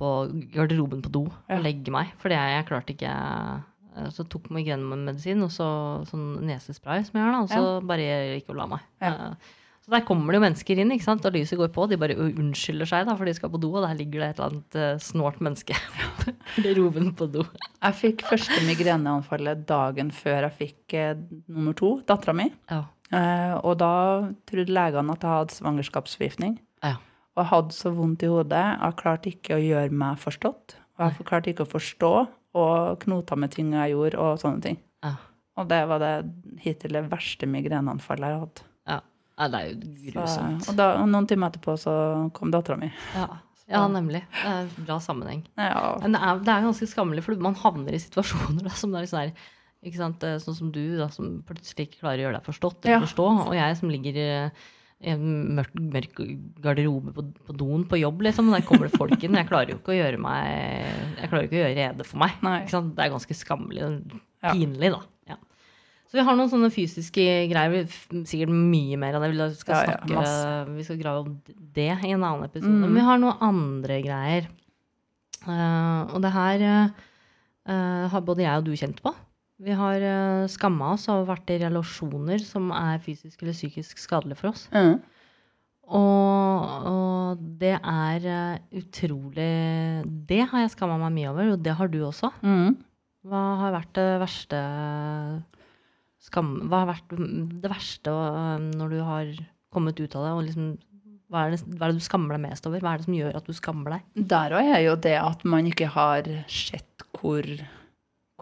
[0.00, 0.12] på
[0.54, 2.12] garderoben på do og legge meg.
[2.22, 5.68] For jeg klarte ikke eh, Så tok migrenemedisin og så
[6.10, 8.90] sånn nesespray som jeg har, da, og så bare gikk og la meg.
[9.04, 9.14] Ja.
[9.14, 9.54] Eh,
[9.88, 11.24] Så der kommer det jo mennesker inn, ikke sant?
[11.24, 11.86] og lyset går på.
[11.88, 14.42] De bare unnskylder seg da, for de skal på do, og der ligger det et
[14.42, 15.78] eller annet eh, snålt menneske
[16.76, 17.46] Roven på do.
[17.78, 22.50] Jeg fikk første migreneanfallet dagen før jeg fikk eh, nummer to, dattera mi.
[22.68, 22.82] Ja.
[23.16, 23.94] Eh, og da
[24.52, 26.60] trodde legene at jeg hadde svangerskapsforgiftning.
[26.84, 26.98] Ja.
[27.32, 28.64] Og jeg hadde så vondt i hodet.
[28.76, 30.76] Jeg klarte ikke å gjøre meg forstått.
[31.00, 32.14] Og jeg klarte ikke å forstå
[32.60, 34.82] og knota med ting jeg gjorde, og sånne ting.
[35.00, 35.16] Ja.
[35.56, 36.16] Og det var det
[36.60, 38.67] hittil det verste migreneanfallet jeg har hatt.
[39.38, 39.48] Ja.
[39.52, 40.68] det er jo Så, grusomt.
[40.72, 41.94] og da, noen timer etterpå så
[42.36, 42.90] kom dattera mi.
[43.14, 43.28] Ja.
[43.70, 44.24] ja, nemlig.
[44.34, 45.44] Det er bra sammenheng.
[45.56, 45.96] Ja.
[46.02, 49.04] Men det er, det er ganske skammelig, for man havner i situasjoner da, som det
[49.04, 49.32] er sånn her
[49.86, 53.04] eh, Sånn som du, da, som plutselig ikke klarer å gjøre deg forstått eller Ja.
[53.06, 53.28] forstå.
[53.46, 54.28] Og jeg som ligger i
[55.12, 56.16] en mørk, mørk
[56.64, 58.48] garderobe på, på doen på jobb, liksom.
[58.50, 59.36] Og der kommer det folk inn.
[59.38, 60.48] Jeg klarer jo ikke å gjøre meg
[61.20, 62.34] Jeg klarer ikke å gjøre rede for meg.
[62.42, 63.92] Det er ganske skammelig.
[64.42, 65.04] Pinlig, da.
[66.08, 67.72] Så vi har noen sånne fysiske greier.
[67.74, 69.34] Vi Sikkert mye mer av det.
[69.34, 71.34] Vi skal, Ja, ja, vi skal grave om
[71.76, 72.72] det i en annen episode.
[72.72, 72.86] Mm.
[72.86, 74.48] Men vi har noen andre greier.
[75.44, 79.12] Uh, og det her uh, har både jeg og du kjent på.
[79.60, 84.40] Vi har uh, skamma oss og vært i relasjoner som er fysisk eller psykisk skadelige
[84.40, 84.64] for oss.
[84.72, 84.96] Mm.
[85.88, 89.52] Og, og det er utrolig
[90.28, 92.32] Det har jeg skamma meg mye over, og det har du også.
[92.40, 92.76] Mm.
[93.28, 94.64] Hva har vært det verste
[96.22, 96.54] skam...
[96.68, 99.32] Hva har vært det verste øh, når du har
[99.74, 100.34] kommet ut av det?
[100.34, 100.70] Og liksom,
[101.28, 102.84] hva, er det, hva er det du skammer deg mest over?
[102.84, 104.06] Hva er det som gjør at du skammer deg?
[104.34, 107.46] Der òg er jo det at man ikke har sett hvor,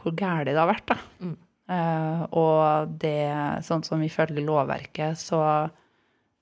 [0.01, 0.87] hvor gærent det har vært.
[0.93, 0.99] Da.
[1.25, 1.37] Mm.
[1.67, 3.19] Uh, og det,
[3.67, 5.41] sånn som ifølge lovverket, så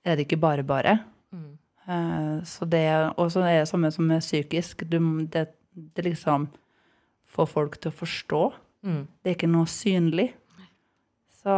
[0.04, 0.98] er det ikke bare bare.
[1.32, 1.52] Mm.
[1.88, 2.84] Uh, så det,
[3.16, 4.84] og så er det samme som med psykisk.
[4.90, 4.98] Du,
[5.32, 6.50] det, det liksom
[7.34, 8.42] får folk til å forstå.
[8.84, 9.04] Mm.
[9.22, 10.28] Det er ikke noe synlig.
[11.44, 11.54] Så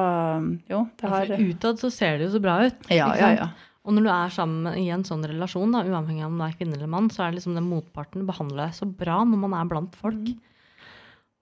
[0.67, 2.89] jo, det har altså, utad så ser det jo så bra ut.
[2.91, 3.49] Ja, ja, ja.
[3.87, 6.57] Og når du er sammen i en sånn relasjon, da, uavhengig av om du er
[6.59, 9.55] kvinne eller mann, så er det liksom den motparten behandler deg så bra når man
[9.55, 10.33] er blant folk.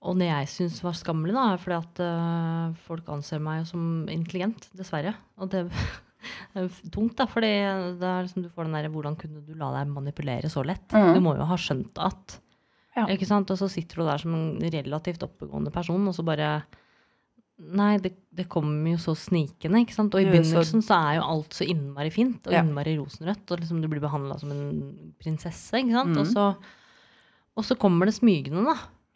[0.05, 4.05] Og det jeg syns var skammelig, da, er fordi at uh, folk anser meg som
[4.13, 5.15] intelligent, dessverre.
[5.41, 5.65] Og det
[6.61, 7.55] er tungt, da, fordi
[7.97, 10.85] det er liksom, du får den derre Hvordan kunne du la deg manipulere så lett?
[10.93, 11.15] Mm.
[11.17, 12.41] Du må jo ha skjønt at
[12.95, 13.09] Ja.
[13.11, 13.49] Ikke sant?
[13.51, 16.59] Og så sitter du der som en relativt oppegående person, og så bare
[17.59, 20.15] Nei, det, det kommer jo så snikende, ikke sant.
[20.15, 23.81] Og i begynnelsen så er jo alt så innmari fint, og innmari rosenrødt, og liksom
[23.81, 26.11] du blir behandla som en prinsesse, ikke sant.
[26.17, 26.19] Mm.
[26.19, 26.49] Og, så,
[27.57, 28.75] og så kommer det smygende, da.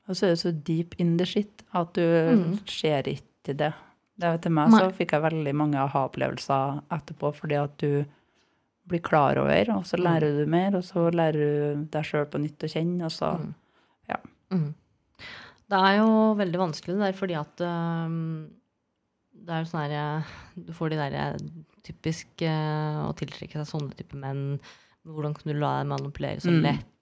[0.09, 2.59] Og så er det så deep in the shit at du Mm.
[2.67, 3.73] ser ikke det.
[4.19, 8.05] det til meg så fikk jeg veldig mange aha-opplevelser etterpå, fordi at du
[8.89, 12.39] blir klar over, og så lærer du mer, og så lærer du deg sjøl på
[12.41, 13.55] nytt å kjenne, og så Mm.
[14.09, 14.17] Ja.
[14.51, 14.75] Mm.
[15.69, 18.21] Det er jo veldig vanskelig det der, fordi at øhm,
[19.49, 20.31] det er jo sånn her eh,
[20.67, 21.35] Du får de der eh,
[21.87, 24.59] typisk uh, å tiltrekke seg sånne type menn.
[25.09, 26.63] Hvordan kan du la deg manipulere så Mm.
[26.67, 26.95] lett?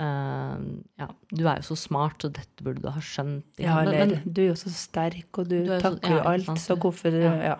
[0.00, 0.68] Ehm,
[0.98, 3.44] ja, du er jo så smart, så dette burde du ha skjønt.
[3.60, 6.24] Ja, eller men du er jo så sterk, og du, Du er takler jo ja,
[6.32, 6.62] alt, sant.
[6.64, 7.12] så hvorfor.
[7.20, 7.58] Ja.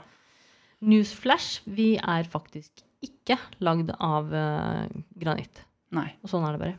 [0.82, 4.86] newsflash, vi er faktisk ikke lagd av uh,
[5.18, 5.62] granitt.
[5.94, 6.08] Nei.
[6.24, 6.78] Og sånn er det bare.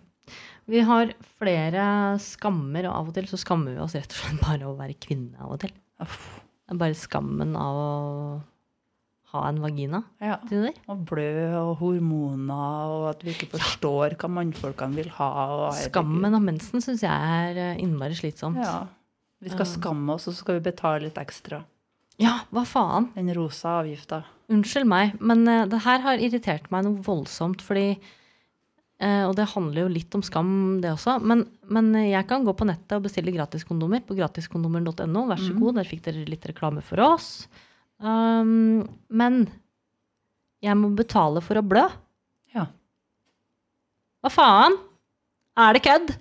[0.69, 1.83] Vi har flere
[2.23, 4.95] skammer, og av og til så skammer vi oss rett og slett bare å være
[5.01, 5.73] kvinne av og til.
[6.03, 6.23] Uff.
[6.63, 7.87] Det er bare skammen av å
[9.33, 10.37] ha en vagina Ja.
[10.87, 15.31] Og blø og hormoner, og at vi ikke forstår hva mannfolkene vil ha.
[15.83, 18.61] Skammen av mensen syns jeg er eh, innmari slitsomt.
[18.61, 18.85] Ja.
[19.43, 21.63] Vi skal skamme oss, og så skal vi betale litt ekstra.
[22.21, 23.09] Ja, hva faen?
[23.17, 24.21] Den rosa avgifta.
[24.53, 28.13] Unnskyld meg, men eh, det her har irritert meg noe voldsomt, fordi eh,
[29.03, 30.51] Og det handler jo litt om skam,
[30.83, 31.17] det også.
[31.19, 35.25] Men, men jeg kan gå på nettet og bestille gratiskondomer på gratiskondomer.no.
[35.27, 37.27] Vær så god, der fikk dere litt reklame for oss.
[38.03, 39.43] Um, men
[40.63, 41.83] jeg må betale for å blø.
[42.55, 42.69] Ja.
[44.23, 44.79] Hva faen?
[45.59, 46.15] Er det kødd?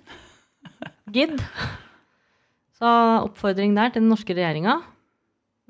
[1.15, 1.39] Gidd.
[2.77, 2.89] Så
[3.23, 4.81] oppfordring der til den norske regjeringa.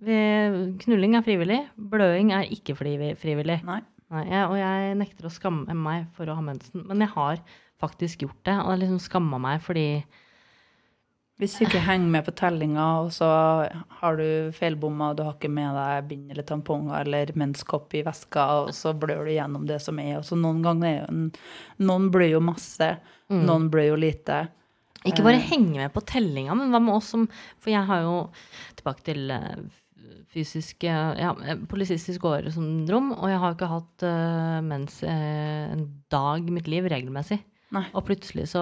[0.04, 1.60] Knulling er frivillig.
[1.78, 3.60] Bløing er ikke frivillig.
[3.68, 3.82] Nei.
[4.14, 6.84] Nei, jeg, og jeg nekter å skamme meg for å ha mensen.
[6.86, 7.40] Men jeg har
[7.82, 8.60] faktisk gjort det.
[8.62, 9.88] Og jeg liksom skamma meg fordi
[11.42, 13.28] Hvis du ikke henger med på tellinga, og så
[14.00, 18.04] har du feilbomma, og du har ikke med deg bind eller tamponger eller menskopp i
[18.06, 20.20] veska, og så blør du gjennom det som er.
[20.20, 21.24] Og så noen ganger er jo en,
[21.90, 22.92] Noen blør jo masse,
[23.34, 24.44] noen blør jo lite.
[25.10, 27.26] Ikke bare henge med på tellinga, men hva med oss som
[27.60, 28.16] For jeg har jo
[28.78, 29.66] tilbake til eh,
[30.34, 35.88] fysisk eh, ja, Politistisk polycystisk åresyndrom, og jeg har ikke hatt uh, mens uh, en
[36.14, 37.40] dag i mitt liv regelmessig.
[37.74, 37.88] Nei.
[37.98, 38.62] Og plutselig så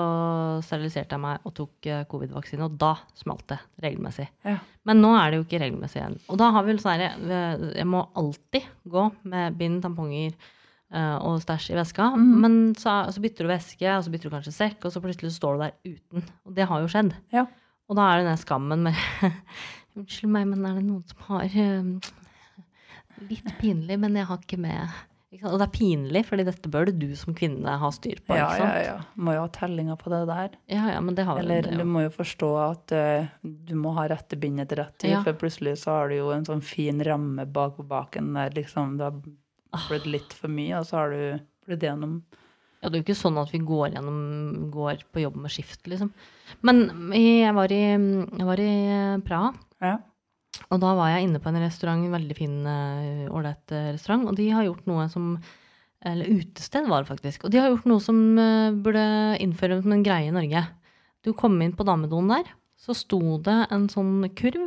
[0.63, 4.29] steriliserte jeg meg og tok uh, covid-vaksine, og da smalt det regelmessig.
[4.47, 4.59] Ja.
[4.87, 6.17] Men nå er det jo ikke regelmessig igjen.
[6.31, 11.17] Og da har vi sånn herre eh, Jeg må alltid gå med bind, tamponger eh,
[11.21, 12.07] og stæsj i veska.
[12.17, 15.35] Men så, så bytter du veske, og så bytter du kanskje sekk, og så plutselig
[15.35, 16.25] står du der uten.
[16.47, 17.13] Og det har jo skjedd.
[17.35, 17.45] Ja.
[17.91, 18.97] Og da er det den skammen med
[19.97, 22.11] Unnskyld meg, men er det noen som har eh,
[23.29, 24.99] Litt pinlig, men jeg har ikke med?
[25.47, 28.35] Og det er pinlig, fordi dette bør du som kvinne ha styr på.
[28.35, 28.95] Ja, ja, ja.
[29.15, 30.57] Må jo ha tellinga på det der.
[30.67, 33.93] Ja, ja, men det har Eller det, du må jo forstå at uh, du må
[33.95, 35.21] ha rette bindet til rett tid, Ja.
[35.23, 38.97] for plutselig så har du jo en sånn fin ramme bak på baken der liksom
[38.99, 42.19] det har blitt litt for mye, og så har du blitt gjennom
[42.81, 44.21] Ja, det er jo ikke sånn at vi går, gjennom,
[44.73, 46.09] går på jobb med skift, liksom.
[46.65, 46.79] Men
[47.13, 48.71] jeg var i, jeg var i
[49.27, 49.51] Praha,
[49.85, 49.99] Ja.
[50.71, 54.25] og da var jeg inne på en restaurant, en veldig fin, eh, ålreit eh, restaurant,
[54.27, 55.35] og de har gjort noe som
[56.03, 57.43] Eller utested var det faktisk.
[57.45, 60.63] Og de har gjort noe som eh, burde innføre som en greie i Norge.
[61.21, 64.65] Du kom inn på damedoen der, så sto det en sånn kurv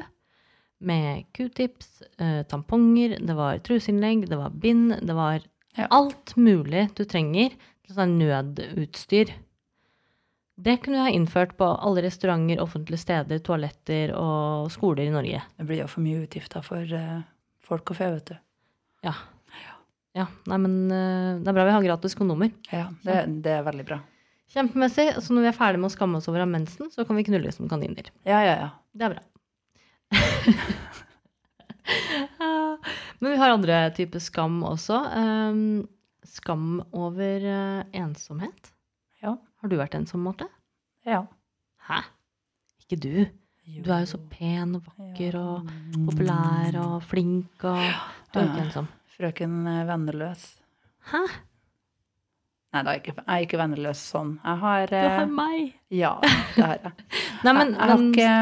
[0.78, 2.04] med q-tips,
[2.46, 5.42] tamponger, det var truseinnlegg, det var bind, det var
[5.90, 7.50] alt mulig du trenger
[7.92, 9.32] sånn nødutstyr.
[10.54, 15.42] Det kunne vi ha innført på alle restauranter, offentlige steder, toaletter og skoler i Norge.
[15.58, 17.24] Det blir jo for mye utgifter for uh,
[17.66, 18.36] folk og fe, vet du.
[19.08, 19.14] Ja.
[20.14, 20.28] ja.
[20.46, 22.54] Nei, men uh, det er bra vi har gratis kondomer.
[22.70, 23.98] Ja, det, det er veldig bra.
[24.54, 25.08] Kjempemessig.
[25.18, 27.26] Så når vi er ferdig med å skamme oss over av mensen, så kan vi
[27.26, 28.06] knulle som kaniner.
[28.22, 28.70] Ja, ja, ja.
[28.94, 29.22] Det er bra.
[33.18, 35.00] Men vi har andre typer skam også.
[35.18, 35.88] Um,
[36.28, 38.72] skam over eh, ensomhet.
[39.22, 39.36] Ja.
[39.60, 40.48] Har du vært ensom, Marte?
[41.06, 41.24] ja.
[41.84, 42.00] Hæ?
[42.80, 43.24] Ikke du.
[43.84, 45.70] Du er jo så pen og vakker og
[46.06, 47.80] populær og flink og
[48.32, 48.88] Du er jo ikke ensom.
[49.16, 50.46] Frøken eh, Venneløs.
[51.12, 51.20] Hæ?
[52.74, 54.32] Nei, da er jeg ikke, jeg er ikke venneløs sånn.
[54.42, 55.76] Jeg har, Du har eh, meg.
[55.94, 56.16] Ja,
[56.56, 56.94] det har jeg.
[57.44, 58.32] Nei, men, jeg, jeg har ikke,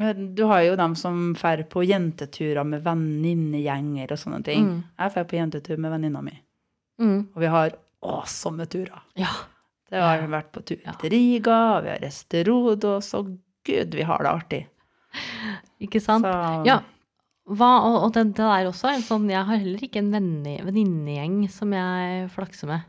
[0.00, 0.12] ja.
[0.38, 4.66] Du har jo dem som drar på jenteturer med venninnegjenger og sånne ting.
[4.66, 4.82] Mm.
[4.98, 6.34] Jeg drar på jentetur med venninna mi.
[6.98, 9.00] Mm, og vi har awesome turer.
[9.16, 9.30] ja.
[9.88, 10.92] Det har vært på tur Ja.
[11.00, 13.30] til Riga, vi har Esterodos, og
[13.64, 14.66] gud, vi har det artig.
[15.80, 16.26] Ikke sant?
[16.28, 16.80] Så, Ja.
[17.48, 21.38] Hva, og, og det, det der også er sånn Jeg har heller ikke en venninnegjeng
[21.48, 22.84] som jeg flakser med.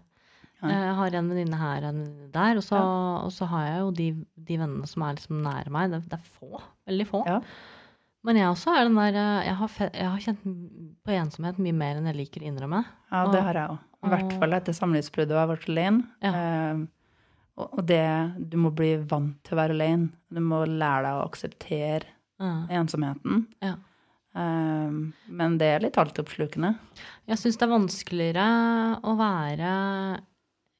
[0.59, 0.67] Ja.
[0.73, 2.75] Jeg har en venninne her og en venninne der, og så,
[3.23, 4.09] og så har jeg jo de,
[4.49, 5.93] de vennene som er liksom nær meg.
[5.95, 6.59] Det, det er få.
[6.91, 7.21] Veldig få.
[7.31, 7.39] Ja.
[8.27, 10.41] Men jeg også er den der eh, jeg har, fe, jeg har kjent
[11.07, 12.81] på ensomhet mye mer enn jeg liker å innrømme.
[13.11, 13.85] ja, det har jeg òg.
[13.99, 16.03] I hvert fall etter samlivsbruddet og jeg ble alene.
[16.23, 16.31] Ja.
[16.39, 16.81] Eh,
[17.59, 18.03] og og det
[18.51, 20.09] Du må bli vant til å være alene.
[20.31, 22.05] Du må lære deg å akseptere
[22.39, 22.53] Ja.
[22.79, 23.45] ensomheten.
[23.61, 23.73] Ja.
[24.35, 24.91] Eh,
[25.27, 26.75] men det er litt altoppslukende.
[27.27, 28.45] Jeg syns det er vanskeligere
[29.03, 29.73] å være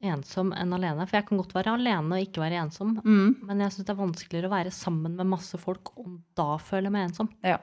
[0.01, 1.05] ensom enn alene.
[1.07, 2.95] For jeg kan godt være alene og ikke være ensom.
[3.03, 3.35] Mm.
[3.47, 6.91] Men jeg syns det er vanskeligere å være sammen med masse folk og da føle
[6.93, 7.29] meg ensom.
[7.43, 7.57] Ja.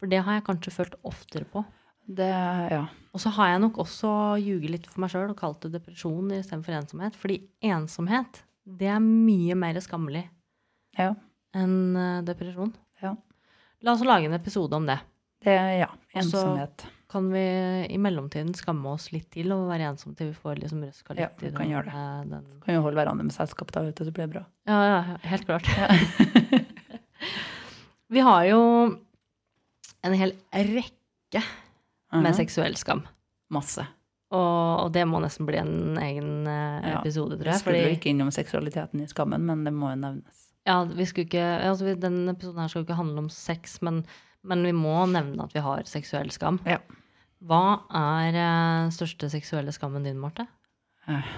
[0.00, 1.64] For det har jeg kanskje følt oftere på.
[2.08, 2.86] Det Ja.
[3.14, 4.08] Og så har jeg nok også
[4.40, 7.14] ljuget litt for meg sjøl og kalt det depresjon istedenfor ensomhet.
[7.14, 10.24] Fordi ensomhet, det er mye mer skammelig
[10.98, 11.14] Ja.
[11.54, 12.72] enn eh, depresjon.
[13.02, 13.14] Ja.
[13.82, 14.98] La oss lage en episode om det.
[15.44, 15.88] Det, ja.
[16.14, 16.30] Ensomhet.
[16.30, 16.86] så- Ensomhet.
[17.12, 17.42] Kan vi
[17.92, 21.26] i mellomtiden skamme oss litt til og være ensomme til vi får liksom røska Ja,
[21.28, 21.92] litt vi i kan den, gjøre det.
[21.92, 24.44] eh, den Kan jo holde hverandre med selskap, da, vet du, så blir det bra.
[24.70, 25.68] Ja, ja, helt klart.
[28.12, 28.60] vi har jo
[30.02, 31.42] en hel rekke
[32.12, 32.36] med Mhm.
[32.36, 33.04] seksuell skam.
[33.52, 33.84] Masse.
[34.32, 37.60] Og, og det må nesten bli en egen episode, Ja, tror Vi jeg.
[37.60, 40.48] skulle jo Fordi, ikke innom seksualiteten i skammen, men det må jo nevnes.
[40.66, 44.06] ja, vi skulle ikke, altså, Denne episoden her skal jo ikke handle om sex, men,
[44.42, 46.60] men vi må nevne at vi har seksuell skam.
[46.64, 46.78] Ja.
[47.48, 47.64] Hva
[47.98, 50.46] er uh, største seksuelle skammen din, Marte?
[51.10, 51.34] Eh.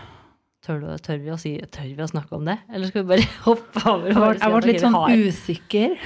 [0.65, 2.57] Tør, du, tør, vi si, tør vi å snakke om det?
[2.73, 4.09] Eller skal vi bare hoppe over?
[4.09, 5.99] Jeg ble, jeg ble litt sånn usikker.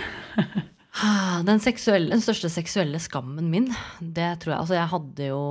[0.98, 3.68] Ah, Den, seksuelle, den største seksuelle skammen min,
[4.00, 5.42] det tror jeg Altså, jeg hadde jo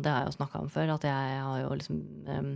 [0.00, 2.54] Det har jeg jo snakka om før, at jeg har jo liksom um,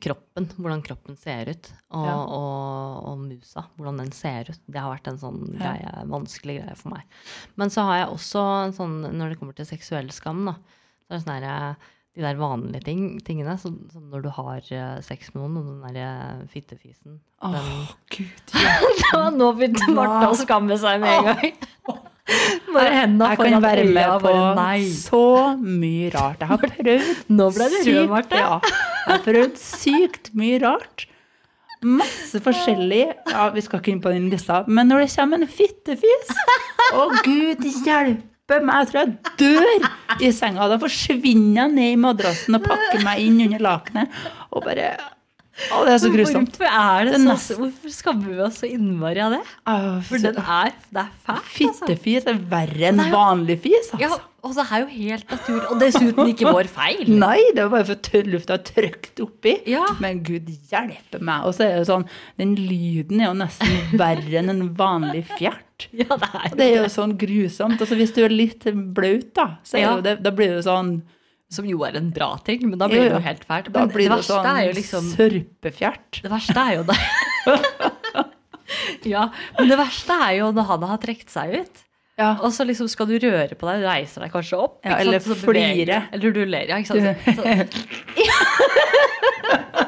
[0.00, 2.14] Kroppen, hvordan kroppen ser ut, og, Ja.
[2.16, 4.60] og, og musa, hvordan den ser ut.
[4.66, 5.74] Det har vært en sånn Ja.
[6.08, 7.02] vanskelig greie for meg.
[7.56, 11.12] Men så har jeg også en sånn, når det kommer til seksuell skam, da, så
[11.12, 11.76] er det sånn herre
[12.18, 15.66] de der vanlige ting, tingene, som som når du har eh, sex med noen, og
[15.68, 18.54] den derre fittefisen Å, oh, gud.
[19.12, 21.52] ja, nå begynte Marte å skamme seg med en gang.
[22.74, 24.32] Bare henda Jeg kan være med på
[24.98, 25.22] så
[25.62, 26.42] mye rart.
[26.42, 28.42] Jeg har prøvd Nå ble det rød, Marte.
[28.42, 28.58] Ja,
[29.08, 31.06] har prøvd sykt mye rart.
[31.84, 33.04] Masse forskjellig.
[33.30, 34.64] Ja, Vi skal ikke inn på den lista.
[34.66, 36.32] Men når det kommer en fittefis
[36.90, 38.80] Å, gud hjelpe meg!
[38.80, 40.66] Jeg tror jeg dør i senga.
[40.72, 44.18] Da forsvinner jeg ned i madrassen og pakker meg inn under lakenet.
[44.50, 44.96] Og bare
[45.74, 46.54] Å, det er så grusomt.
[46.54, 49.40] Hvorfor er det Det så, Hvorfor skammer vi oss så innmari av det?
[50.06, 51.34] For den er, det er fælt.
[51.34, 51.54] Altså.
[51.58, 54.20] Fittefis er verre enn Det vanlig fis, Ja, altså.
[54.46, 55.64] og det er jo helt naturlig.
[55.72, 57.02] Og dessuten ikke vår feil.
[57.10, 59.56] Nei, det var bare for tørr luft har trykt oppi.
[59.68, 59.82] Ja.
[60.00, 61.44] Men gud hjelpe meg.
[61.48, 62.06] Og så er det sånn,
[62.38, 65.64] den lyden er jo nesten verre enn en vanlig fjert.
[65.94, 67.78] Ja, det er Og det er jo sånn grusomt.
[67.84, 68.64] Altså hvis du er litt
[68.96, 69.92] blaut, da, så Ja.
[70.02, 70.96] det, da blir det sånn
[71.48, 73.20] Som jo er en bra ting, men da blir det jo.
[73.24, 73.70] helt fælt.
[73.72, 76.20] Da blir det det sånn er liksom sørpefjert.
[76.20, 76.98] Det verste er jo det.
[79.14, 79.22] ja,
[79.56, 81.74] men det verste er jo når han har trukket seg ut.
[82.18, 82.34] Ja.
[82.42, 84.84] Og så liksom skal du røre på deg, reiser deg kanskje opp.
[84.84, 85.20] Ja, eller?
[85.22, 86.02] Flire.
[86.12, 87.18] Eller du ler, ja, ikke sant.
[87.38, 87.42] Så,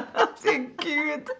[0.81, 1.31] Gud.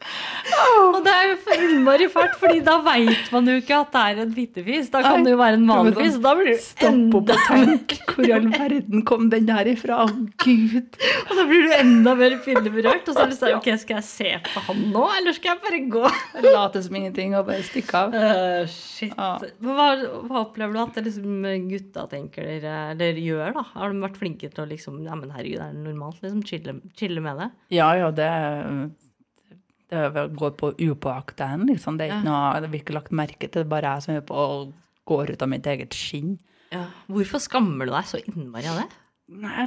[0.94, 4.02] og det er jo for innmari fælt, fordi da veit man jo ikke at det
[4.02, 4.92] er en fittefis.
[4.94, 6.20] Da kan det jo være en vanlig fis.
[6.22, 7.96] Da blir du Stopp opp enda, og tenk.
[8.12, 10.04] Hvor i all verden kom den der ifra?
[10.06, 10.08] Å,
[10.44, 10.98] Gud.
[11.26, 13.08] og da blir du enda mer pinneberørt.
[13.08, 15.64] Og så er det sånn, ok, skal jeg se på han nå, eller skal jeg
[15.66, 16.04] bare gå?
[16.52, 18.16] Late som ingenting og bare stikke av.
[18.16, 19.16] Uh, shit.
[19.18, 19.42] Ah.
[19.64, 19.90] Hva,
[20.28, 23.66] hva opplever du at det liksom gutta tenker dere, eller gjør, da?
[23.76, 26.22] Har de vært flinke til å liksom Ja, men herregud, er det normalt?
[26.22, 27.50] Liksom chille, chille med det?
[27.74, 28.28] Ja, ja, det,
[29.92, 31.98] det går på upåakta hen, liksom.
[32.00, 33.60] Det er ikke noe, det blir ikke lagt merke til.
[33.62, 34.72] Det er bare jeg som er på og
[35.12, 36.38] går ut av mitt eget skinn.
[37.12, 38.88] Hvorfor skammer du deg så innmari av det?
[39.42, 39.66] Nei,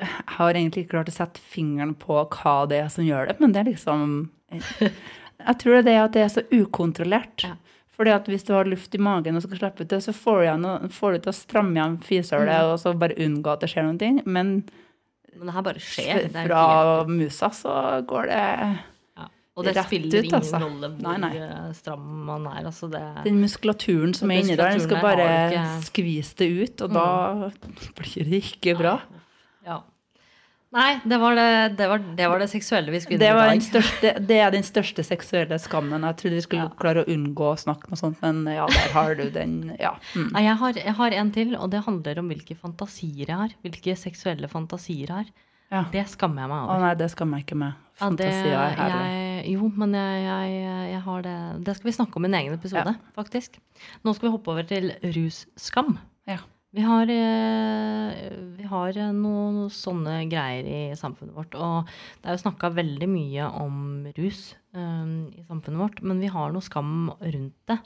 [0.00, 3.38] jeg har egentlig ikke klart å sette fingeren på hva det er som gjør det,
[3.40, 7.44] men det er liksom Jeg tror det er at det er så ukontrollert.
[7.46, 7.56] Ja.
[7.94, 10.40] Fordi at hvis du har luft i magen og skal slippe ut det, så får
[10.40, 13.70] du, igjen, får du til å stramme igjen fisehullet og så bare unngå at det
[13.70, 14.18] skjer noen ting.
[14.26, 14.56] Men
[15.34, 16.26] Men det her bare skjer.
[16.28, 16.64] Er fra
[17.10, 18.72] musa så går det ja.
[19.56, 20.58] Og det spiller ut, ingen altså.
[20.58, 21.36] rolle hvor Nei, nei.
[21.38, 22.64] eh, stram man er.
[22.66, 25.82] Altså det, Den muskulaturen som er inni der, den skal bare ikke- Mm.
[25.86, 27.50] skvise det ut, og da
[27.94, 29.00] blir det ikke bra.
[29.64, 29.80] ja.
[30.74, 34.26] Nei, det var det, det, var, det var det seksuelle vi skulle Det, i dag.
[34.26, 36.02] det er den største seksuelle skammen.
[36.02, 39.14] Jeg trodde vi skulle klare å unngå å snakke noe sånt, men ja, der har
[39.14, 39.76] du den.
[39.78, 39.92] Ja.
[40.16, 40.32] Mm.
[40.32, 43.54] Nei, jeg har, jeg har en til, og det handler om hvilke fantasier jeg har.
[43.62, 45.30] Hvilke seksuelle fantasier jeg har.
[45.74, 45.82] Ja.
[45.92, 47.82] Det skammer jeg meg Å nei, det skammer jeg ikke med.
[48.00, 49.02] Ja, det, er herlig.
[49.02, 52.40] jeg, jo, men jeg, jeg, jeg har det Det skal vi snakke om i en
[52.40, 53.60] egen episode, faktisk.
[54.02, 55.94] Nå skal vi hoppe over til russkam.
[56.30, 56.40] Ja.
[56.74, 61.54] Vi har, eh, vi har noen sånne greier i samfunnet vårt.
[61.54, 63.76] Og det er jo snakka veldig mye om
[64.16, 67.78] rus um, i samfunnet vårt, men vi har noe skam rundt det.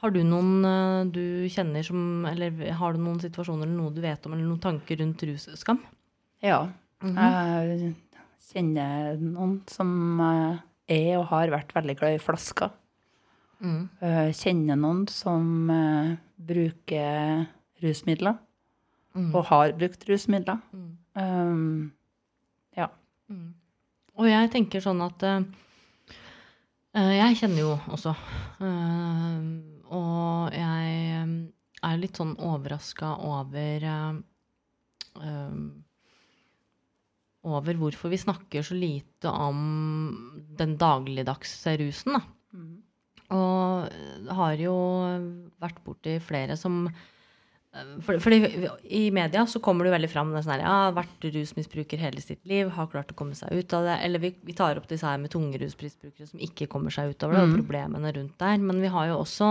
[0.00, 4.00] Har du noen eh, du kjenner som Eller har du noen situasjoner eller noe du
[4.00, 5.82] vet om, eller noen tanker rundt russkam?
[6.40, 6.62] Ja.
[7.02, 7.16] Mhm.
[7.16, 7.94] Jeg
[8.48, 12.70] kjenner noen som eh, er og har vært veldig glad i flasker.
[13.60, 13.88] Mm.
[14.00, 17.46] Jeg kjenner noen som eh, bruker
[17.82, 18.38] rusmidler,
[19.16, 19.34] Mm.
[19.34, 20.58] og har brukt rusmidler.
[20.72, 20.98] Mm.
[21.16, 21.92] Um,
[22.76, 22.86] ja.
[23.28, 23.54] Mm.
[24.18, 25.40] Og jeg tenker sånn at eh,
[26.94, 28.12] eh, Jeg kjenner jo også.
[28.60, 29.58] Uh,
[29.90, 31.32] og jeg eh,
[31.88, 34.14] er litt sånn overraska over uh,
[35.24, 35.58] eh,
[37.44, 42.22] Over hvorfor vi snakker så lite om den dagligdagse rusen, da.
[42.54, 42.82] Mm.
[43.30, 44.74] Og har jo
[45.60, 46.88] vært borti flere som
[48.00, 48.66] for, fordi
[48.96, 52.40] I media så kommer det veldig fram det sånn her, ja, vært rusmisbruker hele sitt
[52.48, 53.98] liv, har klart å komme seg ut av det.
[54.06, 57.22] Eller vi, vi tar opp disse her med tunge rusmisbrukere som ikke kommer seg ut
[57.28, 57.60] av det, og Mhm.
[57.60, 58.56] problemene rundt der.
[58.58, 59.50] Men vi har jo også,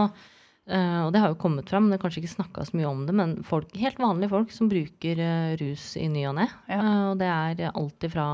[1.05, 3.15] og det har jo kommet fram, det er kanskje ikke snakka så mye om det,
[3.15, 6.47] men folk, helt vanlige folk som bruker eh, rus i ny og ne.
[6.67, 6.81] Ja.
[6.81, 8.27] Eh, og det er alt ifra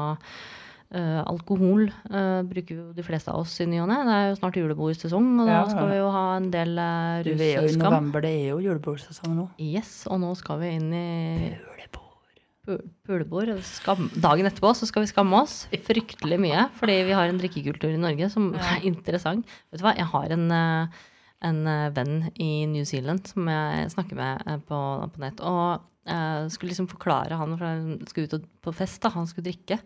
[0.94, 3.96] Uh, alkohol uh, bruker jo de fleste av oss i ny og ne.
[4.06, 7.24] Det er jo snart julebordsesong, og Ja, da skal vi jo ha en del uh,
[7.26, 9.48] jo, i november, det er jo julebordsesong nå.
[9.58, 11.08] Yes, og nå skal vi inn i
[11.56, 12.84] Julebord.
[13.10, 13.50] pulebord.
[13.66, 14.06] Skam.
[14.14, 18.04] Dagen etterpå så skal vi skamme oss fryktelig mye, fordi vi har en drikkekultur i
[18.04, 18.62] Norge som Ja.
[18.78, 19.50] er interessant.
[19.74, 21.02] Vet du hva, jeg har en, eh,
[21.48, 24.80] en eh, venn i New Zealand som jeg snakker med eh, på,
[25.14, 29.14] på nett, og eh, skulle liksom forklare han, for han skulle ut på fest, da,
[29.14, 29.80] han skulle drikke.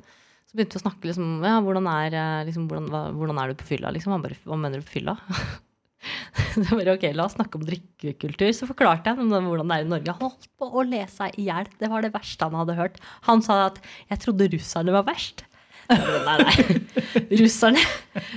[0.48, 3.52] Så begynte vi å snakke liksom, ja, hvordan er, eh, liksom, hvordan, hva, hvordan er
[3.52, 4.16] du på fylla, liksom.
[4.16, 5.18] Han bare, hva mener du på fylla?
[6.58, 8.52] Det bare, ok, la oss snakke om drikkekultur.
[8.56, 10.14] Så forklarte jeg om hvordan det er i Norge.
[10.14, 11.68] Han holdt på å le seg i hjel.
[11.82, 13.00] Det var det verste han hadde hørt.
[13.28, 15.44] Han sa at 'jeg trodde russerne var verst'.
[15.88, 16.54] Nei, nei.
[17.40, 17.82] Russerne,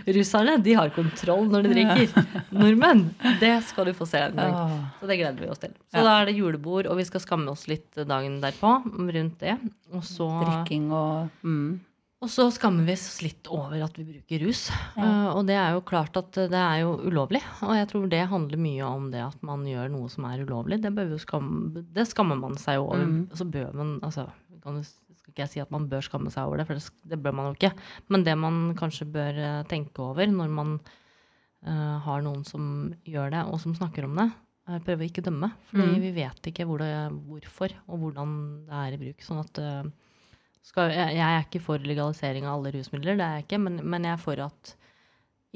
[0.07, 2.31] russerne de har kontroll når de drikker.
[2.55, 3.05] Nordmenn,
[3.41, 4.55] det skal du få se en gang.
[4.55, 5.75] Ah, Så det gleder vi oss til.
[5.91, 9.57] Så da er det julebord, og vi skal skamme oss litt dagen derpå rundt det.
[9.95, 11.71] Og så, drikking og mm.
[12.23, 14.69] og så skammer vi oss litt over at vi bruker rus.
[14.95, 15.03] Ja.
[15.03, 17.43] Uh, og det er jo klart at det er jo ulovlig.
[17.67, 20.83] Og jeg tror det handler mye om det at man gjør noe som er ulovlig.
[20.85, 20.95] Det,
[21.25, 23.07] skamme, det skammer man seg jo over.
[23.07, 23.23] Mm.
[23.31, 24.29] Og så bør man altså,
[24.63, 24.87] kan jo,
[25.31, 27.33] skal ikke jeg si at man bør skamme seg over det, for det, det bør
[27.39, 27.73] man jo ikke.
[28.11, 30.75] Men det man kanskje bør eh, tenke over når man
[31.67, 34.29] uh, har noen som gjør det, og som snakker om det,
[34.71, 35.49] er prøve å ikke dømme.
[35.71, 36.03] Fordi Mm.
[36.03, 36.91] vi vet ikke hvor det,
[37.27, 38.37] hvorfor og hvordan
[38.69, 39.23] det er i bruk.
[39.27, 39.89] Sånn at uh,
[40.63, 43.81] skal, jeg, jeg er ikke for legalisering av alle rusmidler, det er jeg ikke, men,
[43.83, 44.75] men jeg er for at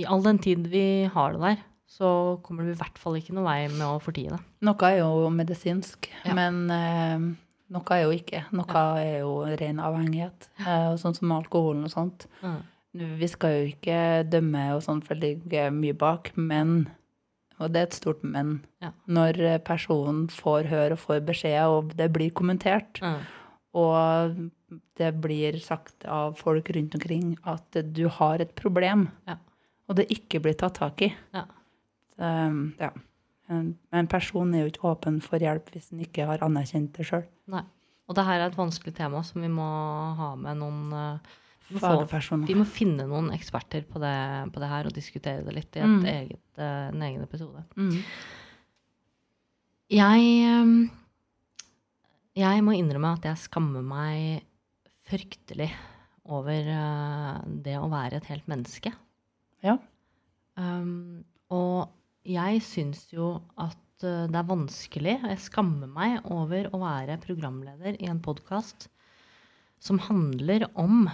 [0.00, 2.08] i all den tid vi har det der, så
[2.42, 4.40] kommer det i hvert fall ikke noe vei med å fortie det.
[4.66, 6.34] Noe er jo medisinsk, Ja.
[6.34, 6.64] men
[7.70, 8.44] noe er jo ikke.
[8.52, 10.48] Noe er jo ren avhengighet.
[10.60, 12.26] Eh, sånn som alkoholen og sånt.
[12.42, 12.62] Mm.
[13.18, 16.88] Vi skal jo ikke dømme og sånt, for det ligger mye bak, men
[17.60, 18.64] og det er et stort men.
[18.82, 18.90] Ja.
[19.06, 23.20] Når eh, personen får høre og får beskjed, og det blir kommentert, Mm.
[23.74, 24.50] og
[24.96, 29.36] det blir sagt av folk rundt omkring at du har et problem, Ja.
[29.88, 31.12] og det ikke blir tatt tak i.
[31.32, 31.44] Ja.
[32.18, 32.90] Så, ja.
[33.52, 37.04] En, en person er jo ikke åpen for hjelp hvis den ikke har anerkjent det
[37.08, 37.26] sjøl.
[38.08, 39.64] Og det her er et vanskelig tema som vi må
[40.18, 41.34] ha med noen eh,
[41.68, 44.14] vi må, få, vi må finne noen eksperter på det,
[44.52, 46.04] på det her og diskutere det litt i et Mm.
[46.04, 47.62] eget, eh, en egen episode.
[47.76, 47.94] Mm.
[49.94, 50.90] Jeg, eh,
[52.40, 54.44] jeg må innrømme at jeg skammer meg
[55.08, 55.70] fryktelig
[56.24, 56.64] over
[57.64, 58.92] det å være et helt menneske.
[59.64, 59.76] Ja.
[60.56, 61.88] Um, og
[62.24, 65.18] jeg syns jo at eh, det er vanskelig.
[65.28, 68.88] Jeg skammer meg over å være programleder i en podkast
[69.84, 71.04] som handler om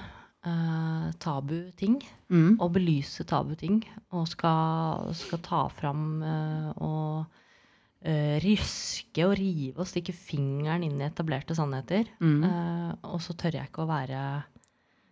[0.46, 1.98] uh, tabuting.
[2.30, 2.56] Mm.
[2.60, 3.82] Og belyse tabuting.
[4.14, 11.00] Og skal, skal ta fram eh, og uh, ryske og rive og stikke fingeren inn
[11.00, 12.10] i etablerte sannheter.
[12.22, 12.44] Mm.
[12.46, 14.24] Eh, og så tør jeg ikke å være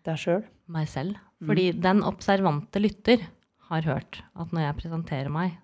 [0.06, 0.44] Deg sjøl.
[0.70, 1.18] meg selv.
[1.44, 3.22] Fordi den observante lytter
[3.68, 5.58] har hørt at når jeg presenterer meg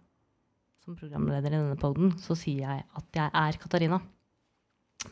[0.85, 3.99] som programleder i denne poden, så sier jeg at jeg er Katarina.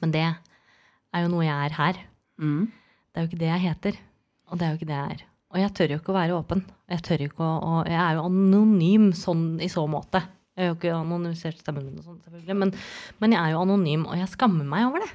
[0.02, 2.00] Men det er jo noe jeg er her.
[2.40, 2.66] Mm.
[2.68, 3.98] Det er jo ikke det jeg heter.
[4.52, 5.24] Og det er jo ikke det jeg er.
[5.52, 6.62] Og jeg tør jo ikke å være åpen.
[6.92, 10.22] Jeg tør ikke å, og jeg er jo anonym sånn i så måte.
[10.52, 12.72] Jeg har jo ikke anonymisert stemmen min, og sånt, selvfølgelig, men,
[13.24, 15.12] men jeg er jo anonym, og jeg skammer meg over det.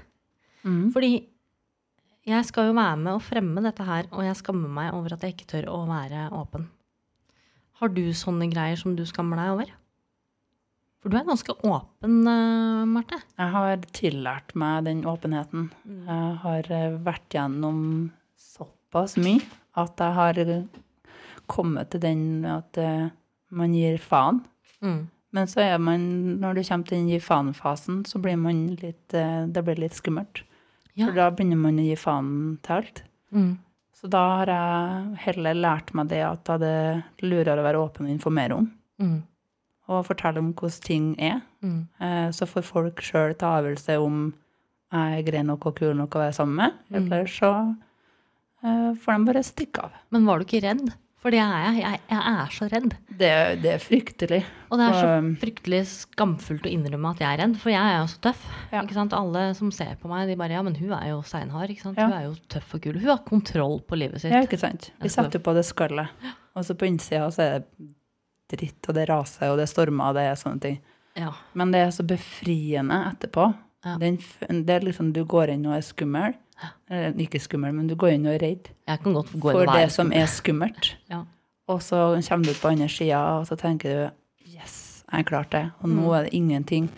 [0.65, 0.85] Mm.
[0.95, 1.11] Fordi
[2.27, 5.25] jeg skal jo være med og fremme dette her, og jeg skammer meg over at
[5.25, 6.65] jeg ikke tør å være åpen.
[7.77, 9.75] Har du sånne greier som du skammer deg over?
[11.07, 13.21] For du er ganske åpen, eh, Marte.
[13.39, 15.69] Jeg har tillært meg den åpenheten.
[16.03, 17.77] Jeg har eh, vært gjennom
[18.35, 19.39] såpass mye
[19.79, 20.41] at jeg har
[21.47, 23.05] kommet til den at eh,
[23.55, 24.41] man gir faen.
[24.83, 25.07] Mm.
[25.31, 26.03] Men så er man,
[26.41, 30.43] når du kommer til den gi faen-fasen, så blir man litt, det blir litt skummelt.
[30.91, 31.05] Ja.
[31.05, 32.35] For da begynner man å gi faen
[32.67, 33.03] til alt.
[33.31, 33.53] Mm.
[33.95, 38.11] Så da har jeg heller lært meg det at det er lurere å være åpen
[38.11, 38.69] og informere om.
[38.99, 39.17] Mm.
[39.87, 41.41] Og fortelle om hvordan ting er.
[41.63, 41.87] Mm.
[42.03, 44.33] Eh, Så får folk sjøl ta avgjørelse om
[44.91, 46.75] jeg er grei nok og kul nok å være sammen med.
[46.91, 46.97] Mm.
[47.01, 47.49] Eller så
[48.63, 49.97] eh, får de bare stikke av.
[50.11, 50.89] Men var du ikke redd?
[51.17, 51.79] For det er jeg.
[51.81, 51.99] jeg.
[52.13, 52.91] Jeg er så redd.
[53.17, 53.31] Det,
[53.63, 54.37] det er fryktelig.
[54.69, 57.81] Og det er så Um, fryktelig skamfullt å innrømme at jeg er redd, for jeg
[57.81, 58.43] er jo så tøff.
[58.71, 58.83] Ja.
[58.83, 59.15] Ikke sant?
[59.17, 61.73] Alle som ser på meg, de bare Ja, men hun er jo steinhard.
[61.73, 62.05] Ja.
[62.05, 62.99] Hun er jo tøff og kul.
[63.01, 64.31] Hun har kontroll på livet sitt.
[64.35, 64.91] Ja, ikke sant?
[65.01, 66.13] Vi Jeg setter på det skallet.
[66.55, 67.89] Og så på innsida så er det
[68.49, 70.77] dritt, og det raser, og det stormer, og det er sånne ting.
[71.17, 71.31] Ja.
[71.57, 73.47] Men det er så befriende etterpå.
[73.85, 73.95] Ja.
[74.01, 74.17] Den,
[74.65, 76.35] det er liksom du går inn og er skummel.
[76.89, 78.69] Eller ikke skummel, men du går inn og er redd
[79.41, 80.95] for det som er skummelt.
[81.13, 81.23] Ja.
[81.67, 85.57] Og så kommer du ut på andre sida, og så tenker du Yes, jeg klarte
[85.57, 85.71] det.
[85.83, 86.13] Og nå Mm.
[86.15, 86.89] er det ingenting.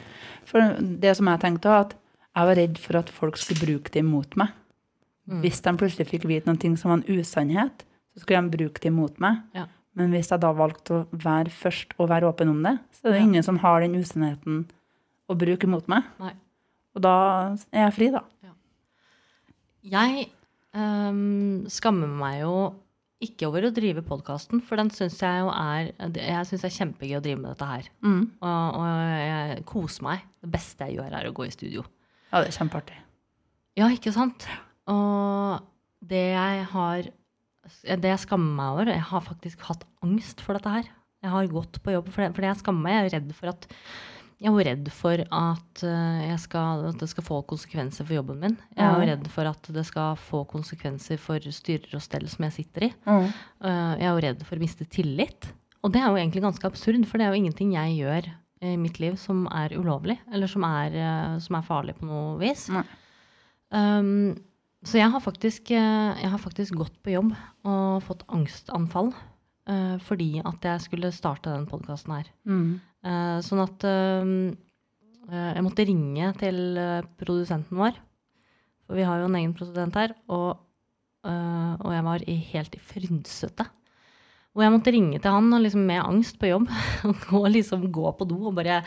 [0.46, 1.96] For det som jeg tenkte, var at
[2.36, 4.50] jeg var redd for at folk skulle bruke det imot meg.
[5.28, 5.42] Mm.
[5.42, 7.84] Hvis de plutselig fikk vite noe som var en usannhet,
[8.14, 9.42] så skulle de bruke det imot meg.
[9.58, 9.66] Ja.
[9.98, 13.12] Men hvis jeg da valgte å være først og være åpen om det, så er
[13.16, 13.26] det Ja.
[13.26, 14.68] ingen som har den usannheten
[15.30, 16.04] å bruke mot meg.
[16.20, 16.34] Nei.
[16.96, 17.16] Og da
[17.72, 18.22] er jeg fri, da.
[19.90, 20.28] Jeg
[20.76, 22.54] um, skammer meg jo
[23.24, 26.76] ikke over å drive podkasten, for den syns jeg jo er Jeg synes det er
[26.78, 27.90] kjempegøy å drive med dette her.
[28.06, 28.22] Mm.
[28.40, 28.88] Og, og
[29.20, 30.26] jeg koser meg.
[30.40, 31.84] Det beste jeg gjør, er å gå i studio.
[32.32, 33.00] Ja, det er kjempeartig.
[33.80, 34.46] Ja, ikke sant?
[34.88, 35.60] Og
[36.10, 37.10] det jeg har
[37.84, 40.88] Det jeg skammer meg over Jeg har faktisk hatt angst for dette her.
[41.24, 42.96] Jeg har gått på jobb for det, jeg skammer meg.
[42.96, 43.68] Jeg er redd for at
[44.40, 48.16] jeg er jo redd for at, eh, jeg skal, at det skal få konsekvenser for
[48.16, 48.54] jobben min.
[48.72, 52.46] Jeg er jo redd for at det skal få konsekvenser for styrer og stell som
[52.48, 52.90] jeg sitter i.
[53.04, 53.26] Mm.
[53.28, 55.50] Eh, Jeg er jo redd for å miste tillit.
[55.84, 58.78] Og det er jo egentlig ganske absurd, for det er jo ingenting jeg gjør i
[58.80, 62.70] mitt liv som er ulovlig, eller som er, eh, som er farlig på noe vis.
[62.72, 62.86] Mm.
[63.72, 64.44] Um,
[64.88, 67.34] så jeg har, faktisk, eh, jeg har faktisk gått på jobb
[67.68, 72.30] og fått angstanfall uh, fordi at jeg skulle starte den podkasten her.
[72.48, 72.80] Mm.
[73.04, 74.32] Uh, sånn at eh,
[75.30, 76.80] jeg måtte ringe til
[77.20, 78.00] produsenten vår,
[78.88, 80.64] for vi har jo en egen produsent her, og,
[81.22, 83.68] og jeg var i, helt frynsete.
[84.58, 86.70] Og jeg måtte ringe til han liksom med angst på jobb.
[87.38, 88.80] Og liksom gå på do og bare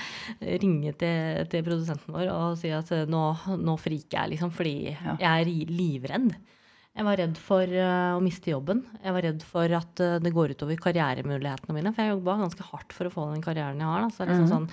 [0.60, 3.20] ringe til, til produsenten vår og si at eh, nå,
[3.62, 5.14] nå friker jeg, liksom, fordi Ja.
[5.22, 6.32] jeg er livredd.
[6.92, 8.82] Jeg var redd for eh, å miste jobben.
[9.00, 11.94] Jeg var redd for at eh, det går utover karrieremulighetene mine.
[11.94, 14.08] For jeg jobba ganske hardt for å få den karrieren jeg har.
[14.10, 14.52] Det er liksom Mhm.
[14.52, 14.68] sånn,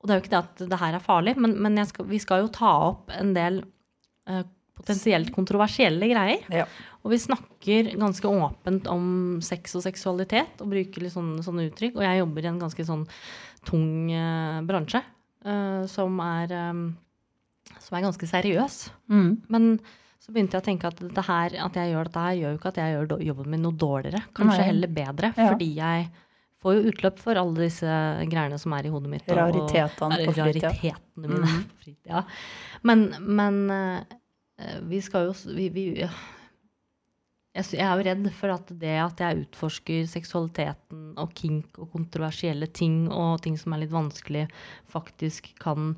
[0.00, 2.18] og det er jo ikke det at det her er farlig, men, men skal, vi
[2.22, 3.60] skal jo ta opp en del
[4.78, 6.46] potensielt kontroversielle greier.
[6.54, 6.64] Ja.
[7.04, 9.04] Og vi snakker ganske åpent om
[9.44, 11.98] sex og seksualitet og bruker litt sånne, sånne uttrykk.
[11.98, 13.06] Og jeg jobber i en ganske sånn
[13.68, 18.80] tung eh, bransje eh, som, er, eh, som er ganske seriøs.
[19.12, 19.30] Mm.
[19.54, 19.72] Men
[20.18, 22.60] så begynte jeg å tenke at, det her, at jeg gjør dette her, gjør jo
[22.60, 24.24] ikke at jeg gjør jobben min noe dårligere.
[24.36, 24.70] Kanskje Nei.
[24.72, 25.32] heller bedre.
[25.38, 25.52] Ja.
[25.52, 26.08] Fordi jeg
[26.58, 27.98] får jo utløp for alle disse
[28.28, 29.28] greiene som er i hodet mitt.
[29.30, 30.72] Raritetene på fritida.
[30.74, 31.52] Raritetene mine.
[31.54, 31.66] Mm.
[31.84, 32.24] fritida.
[32.90, 33.04] Men,
[33.38, 34.16] men eh,
[34.90, 35.84] vi skal jo vi, vi,
[37.58, 42.68] jeg, er jo redd for at det at jeg utforsker seksualiteten og kink og kontroversielle
[42.74, 44.46] ting og ting som er litt vanskelig,
[44.90, 45.94] faktisk kan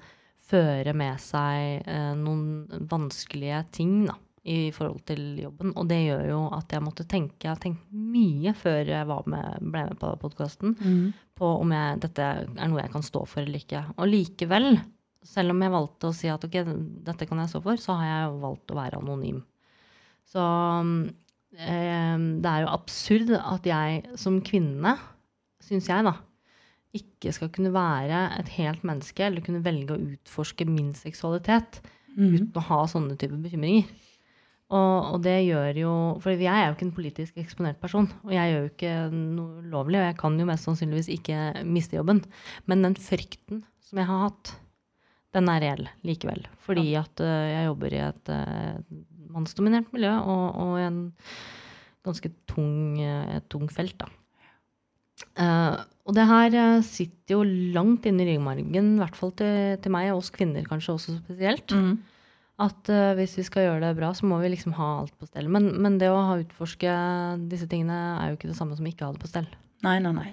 [0.51, 5.75] føre med seg eh, noen vanskelige ting da, i forhold til jobben.
[5.79, 9.29] Og det gjør jo at jeg måtte tenke Jeg har tenkt mye før jeg var
[9.31, 11.13] med, ble med på podkasten Mm.
[11.37, 13.85] på om jeg, dette er noe jeg kan stå for eller ikke.
[13.99, 14.81] Og likevel,
[15.27, 16.57] selv om jeg valgte å si at ok,
[17.07, 19.43] dette kan jeg stå for, så har jeg jo valgt å være anonym.
[20.31, 20.43] Så
[21.59, 24.97] eh, det er jo absurd at jeg som kvinne,
[25.65, 26.17] syns jeg, da,
[26.97, 31.83] ikke skal kunne være et helt menneske eller kunne velge å utforske min seksualitet
[32.17, 32.31] Mm.
[32.35, 33.91] uten å ha sånne typer bekymringer.
[34.71, 35.93] Og, og det gjør jo
[36.23, 38.07] For jeg er jo ikke en politisk eksponert person.
[38.23, 41.99] Og jeg gjør jo ikke noe ulovlig, og jeg kan jo mest sannsynligvis ikke miste
[41.99, 42.23] jobben.
[42.71, 44.53] Men den frykten som jeg har hatt,
[45.37, 46.45] den er reell likevel.
[46.65, 49.01] Fordi at uh, jeg jobber i et uh,
[49.31, 51.01] mannsdominert miljø og, og en
[52.07, 54.11] ganske tung, uh, et tung felt, da.
[56.09, 57.43] Og det her sitter jo
[57.77, 61.17] langt inne i ryggmargen, i hvert fall til, til meg, og oss kvinner kanskje også
[61.19, 61.75] spesielt.
[61.77, 62.01] Mm.
[62.61, 65.47] At hvis vi skal gjøre det bra, så må vi liksom ha alt på stell.
[65.53, 66.97] Men, men det å ha utforske
[67.53, 69.47] disse tingene er jo ikke det samme som ikke ha det på stell.
[69.85, 70.31] Nei, nei, nei.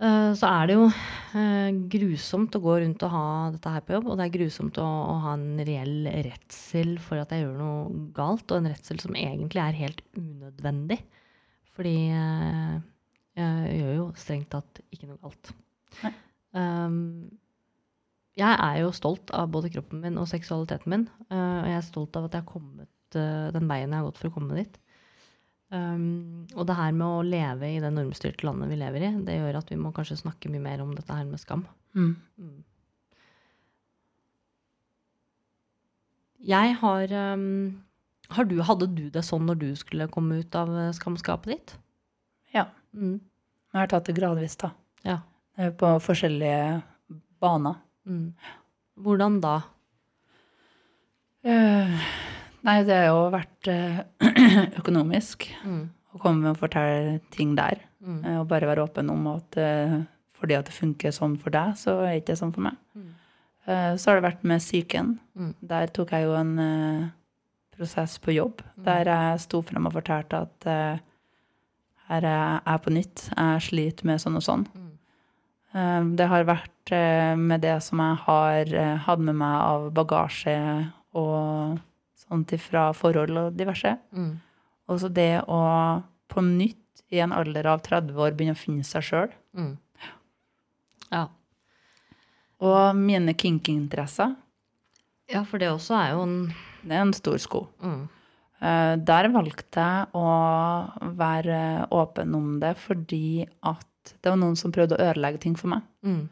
[0.00, 3.98] Eh, så er det jo eh, grusomt å gå rundt og ha dette her på
[3.98, 7.58] jobb, og det er grusomt å, å ha en reell redsel for at jeg gjør
[7.58, 11.02] noe galt, og en redsel som egentlig er helt unødvendig.
[11.76, 12.78] Fordi eh,
[13.40, 15.52] jeg gjør jo strengt tatt ikke noe galt.
[16.56, 17.28] Um,
[18.40, 21.04] jeg er jo stolt av både kroppen min og seksualiteten min.
[21.30, 24.30] og jeg er stolt av at jeg har kommet den veien jeg har gått for
[24.30, 24.80] å komme dit.
[25.70, 29.36] Um, og det her med å leve i det normstyrte landet vi lever i, det
[29.36, 31.62] gjør at vi må kanskje snakke mye mer om dette her med skam.
[31.94, 32.16] Mm.
[32.42, 32.56] Mm.
[36.50, 37.82] Jeg har um,
[38.30, 41.72] Har du, hadde du det sånn når du skulle komme ut av eh, skamskapet ditt?
[42.54, 42.68] Ja.
[42.94, 43.18] Mm.
[43.70, 44.70] Jeg har tatt det gradvis, da.
[45.06, 45.20] Ja.
[45.58, 46.80] Eh, På forskjellige
[47.42, 47.78] baner.
[48.06, 48.32] Mm.
[49.02, 49.56] Hvordan da?
[51.42, 52.06] Eh,
[52.66, 54.00] Nei, det har jo vært eh,
[54.80, 55.88] økonomisk Mm.
[56.14, 57.78] å komme og fortelle ting der.
[58.04, 58.18] Mm.
[58.24, 60.00] Eh, Og bare være åpen om at eh,
[60.40, 62.76] fordi at det funker sånn for deg, så er det ikke sånn for meg.
[62.96, 63.08] Mm.
[64.00, 65.10] Så har det vært med psyken.
[65.36, 65.50] Mm.
[65.68, 66.54] Der tok jeg jo en
[67.76, 70.66] prosess på jobb, der jeg sto frem og fortalte at
[72.08, 73.26] her er jeg på nytt.
[73.36, 74.64] Jeg sliter med sånn og sånn.
[74.74, 76.16] Mm.
[76.16, 76.94] Det har vært
[77.38, 78.72] med det som jeg har
[79.04, 80.56] hatt med meg av bagasje
[81.20, 81.78] og
[82.30, 83.96] sånt ifra forhold og diverse.
[84.14, 84.38] Mm.
[84.90, 85.60] Og så det å
[86.30, 89.34] på nytt i en alder av 30 år begynne å finne seg sjøl.
[89.58, 89.74] Mm.
[91.10, 91.24] Ja.
[92.62, 94.36] Og mine kinky-interesser,
[95.30, 96.36] ja, for det også er jo en
[96.82, 97.66] det er en stor sko.
[97.82, 98.08] mm.
[98.60, 104.72] Eh, Der valgte jeg å være åpen om det fordi at det var noen som
[104.72, 105.82] prøvde å ødelegge ting for meg.
[106.04, 106.28] Mm.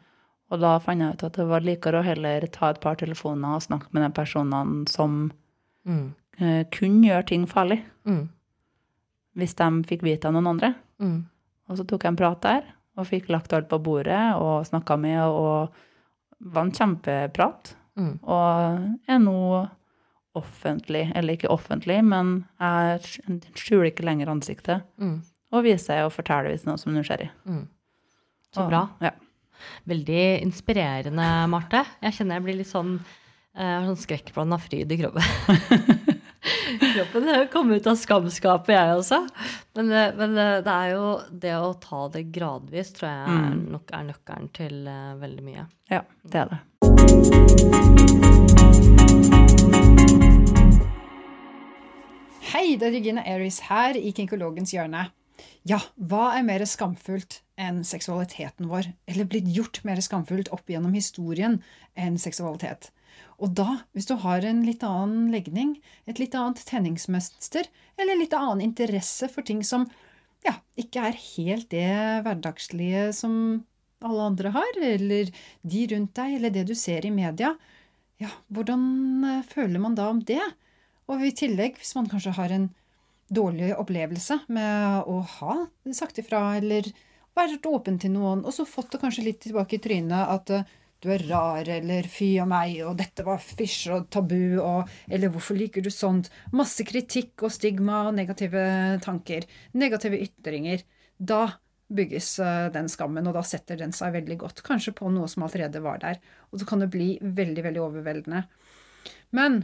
[0.49, 3.57] Og da fant jeg ut at det var likere å heller ta et par telefoner
[3.57, 5.31] og snakke med de personene som
[5.89, 6.13] Mm.
[6.39, 8.29] eh, kunne gjøre ting farlig, Mm.
[9.35, 10.75] hvis de fikk vite av noen andre.
[11.01, 11.25] Mm.
[11.69, 12.63] Og så tok jeg en prat der,
[12.97, 15.73] og fikk lagt alt på bordet og snakka med, og
[16.41, 17.73] var en kjempeprat.
[17.97, 18.19] Mm.
[18.23, 19.69] Og er nå
[20.35, 24.83] offentlig, eller ikke offentlig, men jeg skjuler ikke lenger ansiktet.
[24.99, 25.21] Mm.
[25.51, 27.29] Og viser og forteller hvis noe som er nysgjerrig.
[27.45, 27.67] Mm.
[28.53, 28.89] Så Og- bra.
[29.01, 29.11] Ja.
[29.87, 31.85] Veldig inspirerende, Marte.
[32.01, 32.99] Jeg kjenner jeg blir litt sånn,
[33.57, 35.23] eh, sånn skrekkblanda fryd i kroppen.
[36.95, 39.21] kroppen har kommet ut av skamskapet, jeg også.
[39.79, 41.05] Men, eh, men eh, det er jo
[41.45, 43.65] det å ta det gradvis, tror jeg er, Mm.
[43.75, 44.81] nok er nøkkelen til
[45.23, 45.67] veldig mye.
[45.89, 47.69] ja, det er det.
[52.49, 55.09] Hei, det er Regina Aries her i Kinkologens hjørne.
[55.67, 60.95] Ja, hva er mer skamfullt enn seksualiteten vår, eller blitt gjort mer skamfullt opp gjennom
[60.97, 61.59] historien
[61.99, 62.89] enn seksualitet?
[63.39, 65.77] Og da, hvis du har en litt annen legning,
[66.09, 67.69] et litt annet tenningsmønster,
[67.99, 69.87] eller litt annen interesse for ting som
[70.45, 71.89] ja, ikke er helt det
[72.25, 73.33] hverdagslige som
[74.03, 75.31] alle andre har, eller
[75.67, 77.53] de rundt deg, eller det du ser i media,
[78.19, 78.83] ja, hvordan
[79.27, 80.43] eh, føler man da om det?
[81.09, 82.69] Og i tillegg, hvis man kanskje har en
[83.29, 85.55] dårlig opplevelse med å ha
[85.95, 86.87] sagt ifra, eller
[87.37, 90.75] vært åpen til noen, og så fått det kanskje litt tilbake i trynet at eh,
[90.99, 95.31] du er rar, eller fy og meg, og dette var fysj og tabu, og eller
[95.31, 96.27] hvorfor liker du sånt?
[96.51, 98.61] Masse kritikk og stigma og negative
[99.05, 99.47] tanker.
[99.79, 100.83] Negative ytringer.
[101.15, 101.45] Da
[101.89, 104.63] bygges eh, den skammen, og da setter den seg veldig godt.
[104.65, 106.19] Kanskje på noe som allerede var der.
[106.51, 108.43] Og så kan det bli veldig, veldig overveldende.
[109.35, 109.63] Men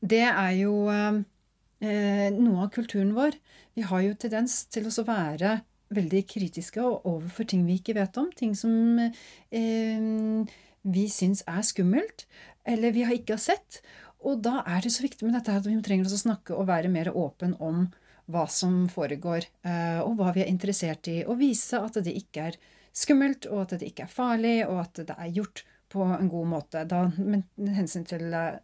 [0.00, 3.40] det er jo eh, noe av kulturen vår.
[3.76, 5.60] Vi har jo tendens til å være
[5.94, 8.30] veldig kritiske overfor ting vi ikke vet om.
[8.36, 12.26] Ting som eh, vi syns er skummelt,
[12.68, 13.80] eller vi har ikke har sett.
[14.26, 16.92] Og da er det så viktig med dette at vi trenger også snakke og være
[16.92, 17.88] mer åpen om
[18.30, 22.50] hva som foregår, eh, og hva vi er interessert i, og vise at det ikke
[22.50, 22.58] er
[22.94, 26.50] skummelt, og at det ikke er farlig, og at det er gjort på en god
[26.52, 26.84] måte.
[26.86, 28.60] Da, med hensyn til eh,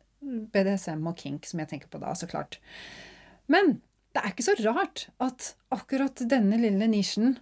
[0.54, 2.60] BDSM og kink, som jeg tenker på da, så klart.
[3.50, 3.80] Men
[4.16, 7.36] det er ikke så rart at akkurat denne lille nisjen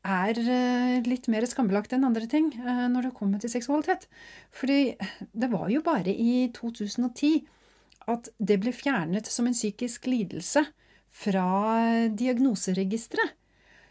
[0.00, 4.08] er eh, litt mer skambelagt enn andre ting eh, når det kommer til seksualitet.
[4.50, 4.96] Fordi
[5.32, 7.44] det var jo bare i 2010
[8.10, 10.64] at det ble fjernet som en psykisk lidelse
[11.10, 13.36] fra diagnoseregisteret.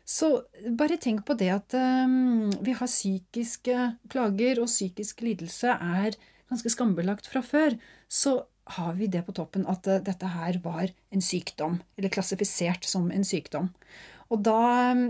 [0.09, 0.31] Så
[0.73, 3.75] bare tenk på det at um, vi har psykiske
[4.09, 6.15] plager, og psykisk lidelse er
[6.49, 7.75] ganske skambelagt fra før.
[8.09, 8.39] Så
[8.77, 13.09] har vi det på toppen at uh, dette her var en sykdom, eller klassifisert som
[13.13, 13.71] en sykdom.
[14.29, 14.59] Og da
[14.93, 15.03] um,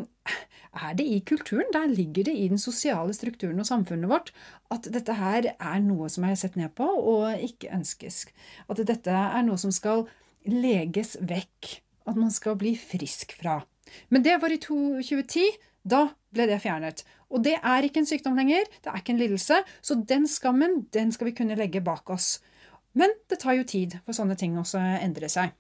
[0.69, 4.31] er det i kulturen, der ligger det i den sosiale strukturen og samfunnet vårt,
[4.71, 8.25] at dette her er noe som er sett ned på og ikke ønskes.
[8.69, 10.05] At dette er noe som skal
[10.47, 11.79] leges vekk.
[12.07, 13.59] At man skal bli frisk fra.
[14.09, 15.49] Men det var i 2010.
[15.89, 17.03] Da ble det fjernet.
[17.29, 20.83] Og det er ikke en sykdom lenger, det er ikke en lidelse, så den skammen
[20.93, 22.39] den skal vi kunne legge bak oss.
[22.97, 25.53] Men det tar jo tid for sånne ting også å endre seg.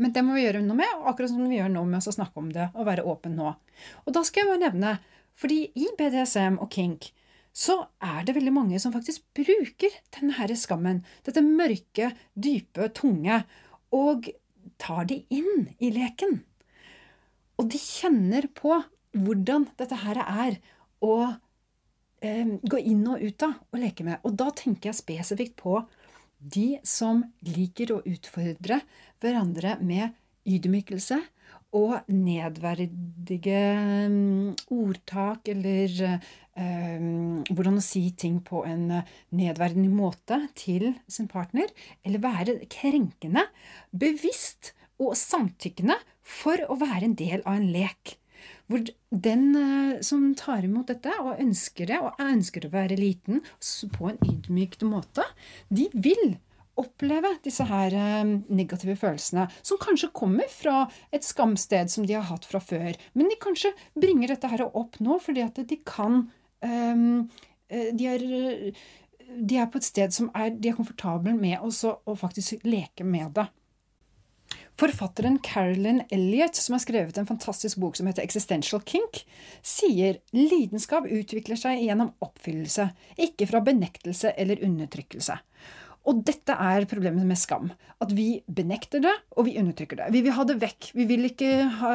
[0.00, 2.40] Men det må vi gjøre noe med, akkurat som vi gjør nå med å snakke
[2.40, 3.52] om det og være åpen nå.
[4.04, 4.94] Og da skal jeg bare nevne,
[5.38, 7.10] fordi i BDSM og kink
[7.52, 13.42] så er det veldig mange som faktisk bruker denne her skammen, dette mørke, dype, tunge,
[13.92, 14.30] og
[14.80, 16.40] tar de inn i leken.
[17.60, 18.78] Og de kjenner på
[19.12, 20.56] hvordan dette her er
[21.04, 21.16] å
[22.24, 24.22] eh, gå inn og ut av og leke med.
[24.24, 25.82] Og da tenker jeg spesifikt på
[26.42, 28.80] De som liker å utfordre
[29.22, 30.16] hverandre med
[30.48, 31.20] ydmykelse
[31.78, 33.60] og nedverdige
[34.10, 35.94] mm, ordtak eller
[36.58, 38.88] um, hvordan å si ting på en
[39.32, 41.70] nedverdigende måte til sin partner,
[42.04, 43.46] eller være krenkende,
[43.94, 48.18] bevisst og samtykkende for å være en del av en lek.
[48.72, 48.86] Hvor
[49.24, 53.42] den uh, som tar imot dette og ønsker det, og ønsker å være liten
[53.92, 55.26] på en ydmykt måte,
[55.68, 56.38] de vil
[56.80, 62.24] oppleve disse her eh, negative følelsene, som kanskje kommer fra et skamsted som de har
[62.30, 62.96] hatt fra før.
[63.12, 66.22] Men de kanskje bringer dette her opp nå fordi at de kan
[66.64, 67.28] um,
[67.68, 68.24] de, er,
[69.36, 73.36] de er, på et sted som er, de er komfortable med å faktisk leke med
[73.36, 73.50] det.
[74.80, 79.22] Forfatteren Carolyn Elliot, som har skrevet en fantastisk bok som heter Existential Kink,
[79.62, 82.88] sier lidenskap utvikler seg gjennom oppfyllelse,
[83.20, 85.36] ikke fra benektelse eller undertrykkelse.
[86.08, 87.68] Og dette er problemet med skam.
[88.02, 90.08] At vi benekter det, og vi undertrykker det.
[90.16, 90.88] Vi vil ha det vekk.
[90.98, 91.92] Vi vil ikke ha,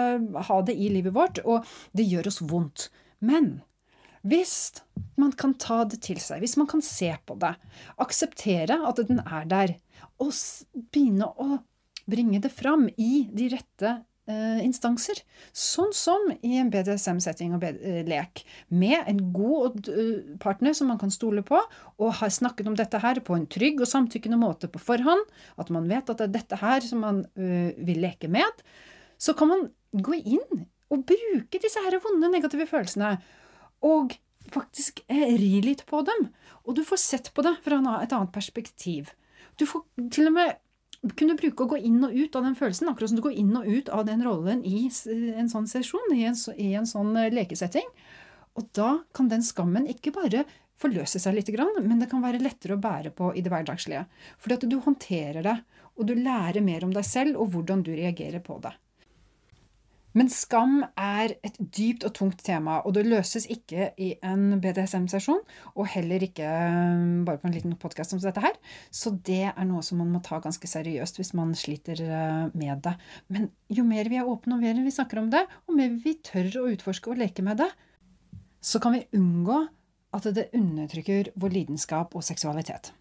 [0.47, 1.67] ha det i livet vårt, og
[1.97, 2.87] det gjør oss vondt.
[3.19, 3.57] Men
[4.27, 4.79] hvis
[5.19, 7.53] man kan ta det til seg, hvis man kan se på det,
[7.99, 9.75] akseptere at den er der,
[10.23, 10.31] og
[10.93, 11.59] begynne å
[12.07, 13.97] bringe det fram i de rette
[14.27, 15.21] Eh, instanser.
[15.55, 18.41] Sånn som i en BDSM-setting og eh, lek.
[18.67, 21.61] Med en god eh, partner som man kan stole på,
[21.95, 25.23] og har snakket om dette her på en trygg og samtykkende måte på forhånd.
[25.55, 28.65] At man vet at det er dette her som man vil leke med.
[29.15, 29.63] Så kan man
[29.95, 33.15] gå inn og bruke disse her vonde, negative følelsene.
[33.87, 34.17] Og
[34.51, 36.27] faktisk ri litt på dem.
[36.67, 39.15] Og du får sett på det fra et annet perspektiv.
[39.55, 40.57] Du får til og med
[41.17, 43.53] kunne bruke å gå inn og ut av den følelsen, akkurat som du går inn
[43.59, 47.33] og ut av den rollen i en sånn sesjon, i en, i en sånn eh,
[47.33, 47.85] lekesetting.
[48.57, 50.45] Og da kan den skammen ikke bare
[50.77, 51.49] forløse seg litt,
[51.81, 54.05] men det kan være lettere å bære på i det hverdagslige.
[54.41, 55.55] Fordi at du håndterer det,
[55.97, 58.73] og du lærer mer om deg selv og hvordan du reagerer på det.
[60.15, 65.41] Men skam er et dypt og tungt tema, og det løses ikke i en BDSM-sesjon,
[65.75, 68.55] og heller ikke um, bare på en liten podkast som dette her.
[68.89, 72.81] Så det er noe som man må ta ganske seriøst hvis man sliter uh, med
[72.87, 72.95] det.
[73.33, 76.17] Men jo mer vi er åpne, og mer vi snakker om det, og mer vi
[76.25, 77.69] tør å utforske og leke med det,
[78.63, 79.65] så kan vi unngå
[80.17, 82.93] at det undertrykker vår lidenskap og seksualitet.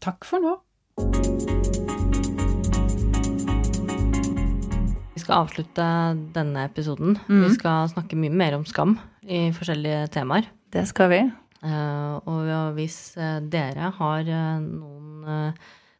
[0.00, 0.56] Takk for nå.
[5.26, 5.86] Skal avslutte
[6.34, 7.18] denne episoden.
[7.26, 7.42] Mm.
[7.44, 8.96] Vi skal snakke mye mer om skam
[9.26, 10.48] i forskjellige temaer.
[10.72, 11.20] Det skal vi.
[11.66, 15.54] Uh, og hvis uh, dere har uh, noen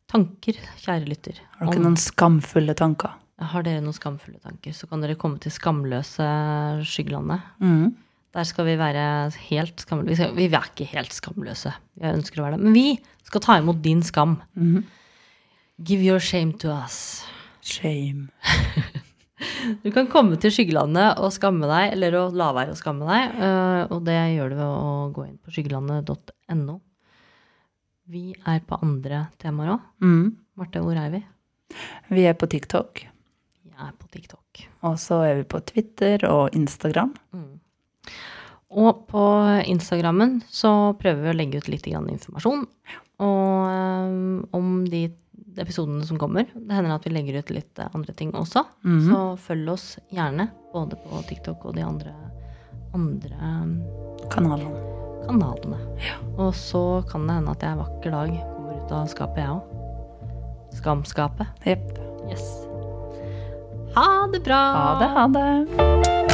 [0.07, 3.17] tanker, kjære lytter Har dere noen skamfulle tanker?
[3.43, 6.27] Har dere noen skamfulle tanker, så kan dere komme til Skamløse
[6.87, 7.43] Skyggelandet.
[7.61, 7.91] Mm.
[8.37, 10.31] Der skal vi være helt skamløse.
[10.37, 11.73] Vi, vi, er ikke helt skamløse.
[12.01, 12.67] Jeg ønsker å være det.
[12.69, 12.87] Men vi
[13.29, 14.39] skal ta imot din skam.
[14.55, 14.85] Mm.
[15.85, 17.25] Give your shame to us.
[17.61, 18.29] Shame.
[19.83, 23.35] Du kan komme til skyggelandet og skamme deg, eller å la være å skamme deg.
[23.47, 26.79] Eh, og det gjør du ved å gå inn på skyggelandet.no.
[28.07, 29.85] Vi er på andre temaer òg.
[30.05, 30.25] Mm.
[30.57, 31.23] Marte, hvor er vi?
[32.15, 33.03] Vi er på TikTok.
[33.67, 34.65] Vi er på TikTok.
[34.89, 37.13] Og så er vi på Twitter og Instagram.
[37.35, 37.57] Mm.
[38.77, 39.25] Og på
[39.69, 40.71] Instagrammen så
[41.01, 42.65] prøver vi å legge ut litt informasjon
[43.23, 45.07] og, um, om de
[45.63, 46.49] episodene som kommer.
[46.55, 48.65] Det hender at vi legger ut litt eh, andre ting også.
[48.85, 49.13] Mm -hmm.
[49.13, 52.15] Så følg oss gjerne både på TikTok og de andre,
[52.95, 53.37] andre
[54.31, 54.81] kanalene.
[55.27, 55.79] kanalene.
[55.99, 56.17] Ja.
[56.39, 59.49] Og så kan det hende at jeg en vakker dag kommer ut av skapet, jeg
[59.49, 59.63] òg.
[60.73, 61.47] Skamskapet.
[61.65, 61.99] Jepp.
[62.31, 62.67] Yes.
[63.95, 64.63] Ha det bra!
[64.77, 66.26] Ha det, ha det.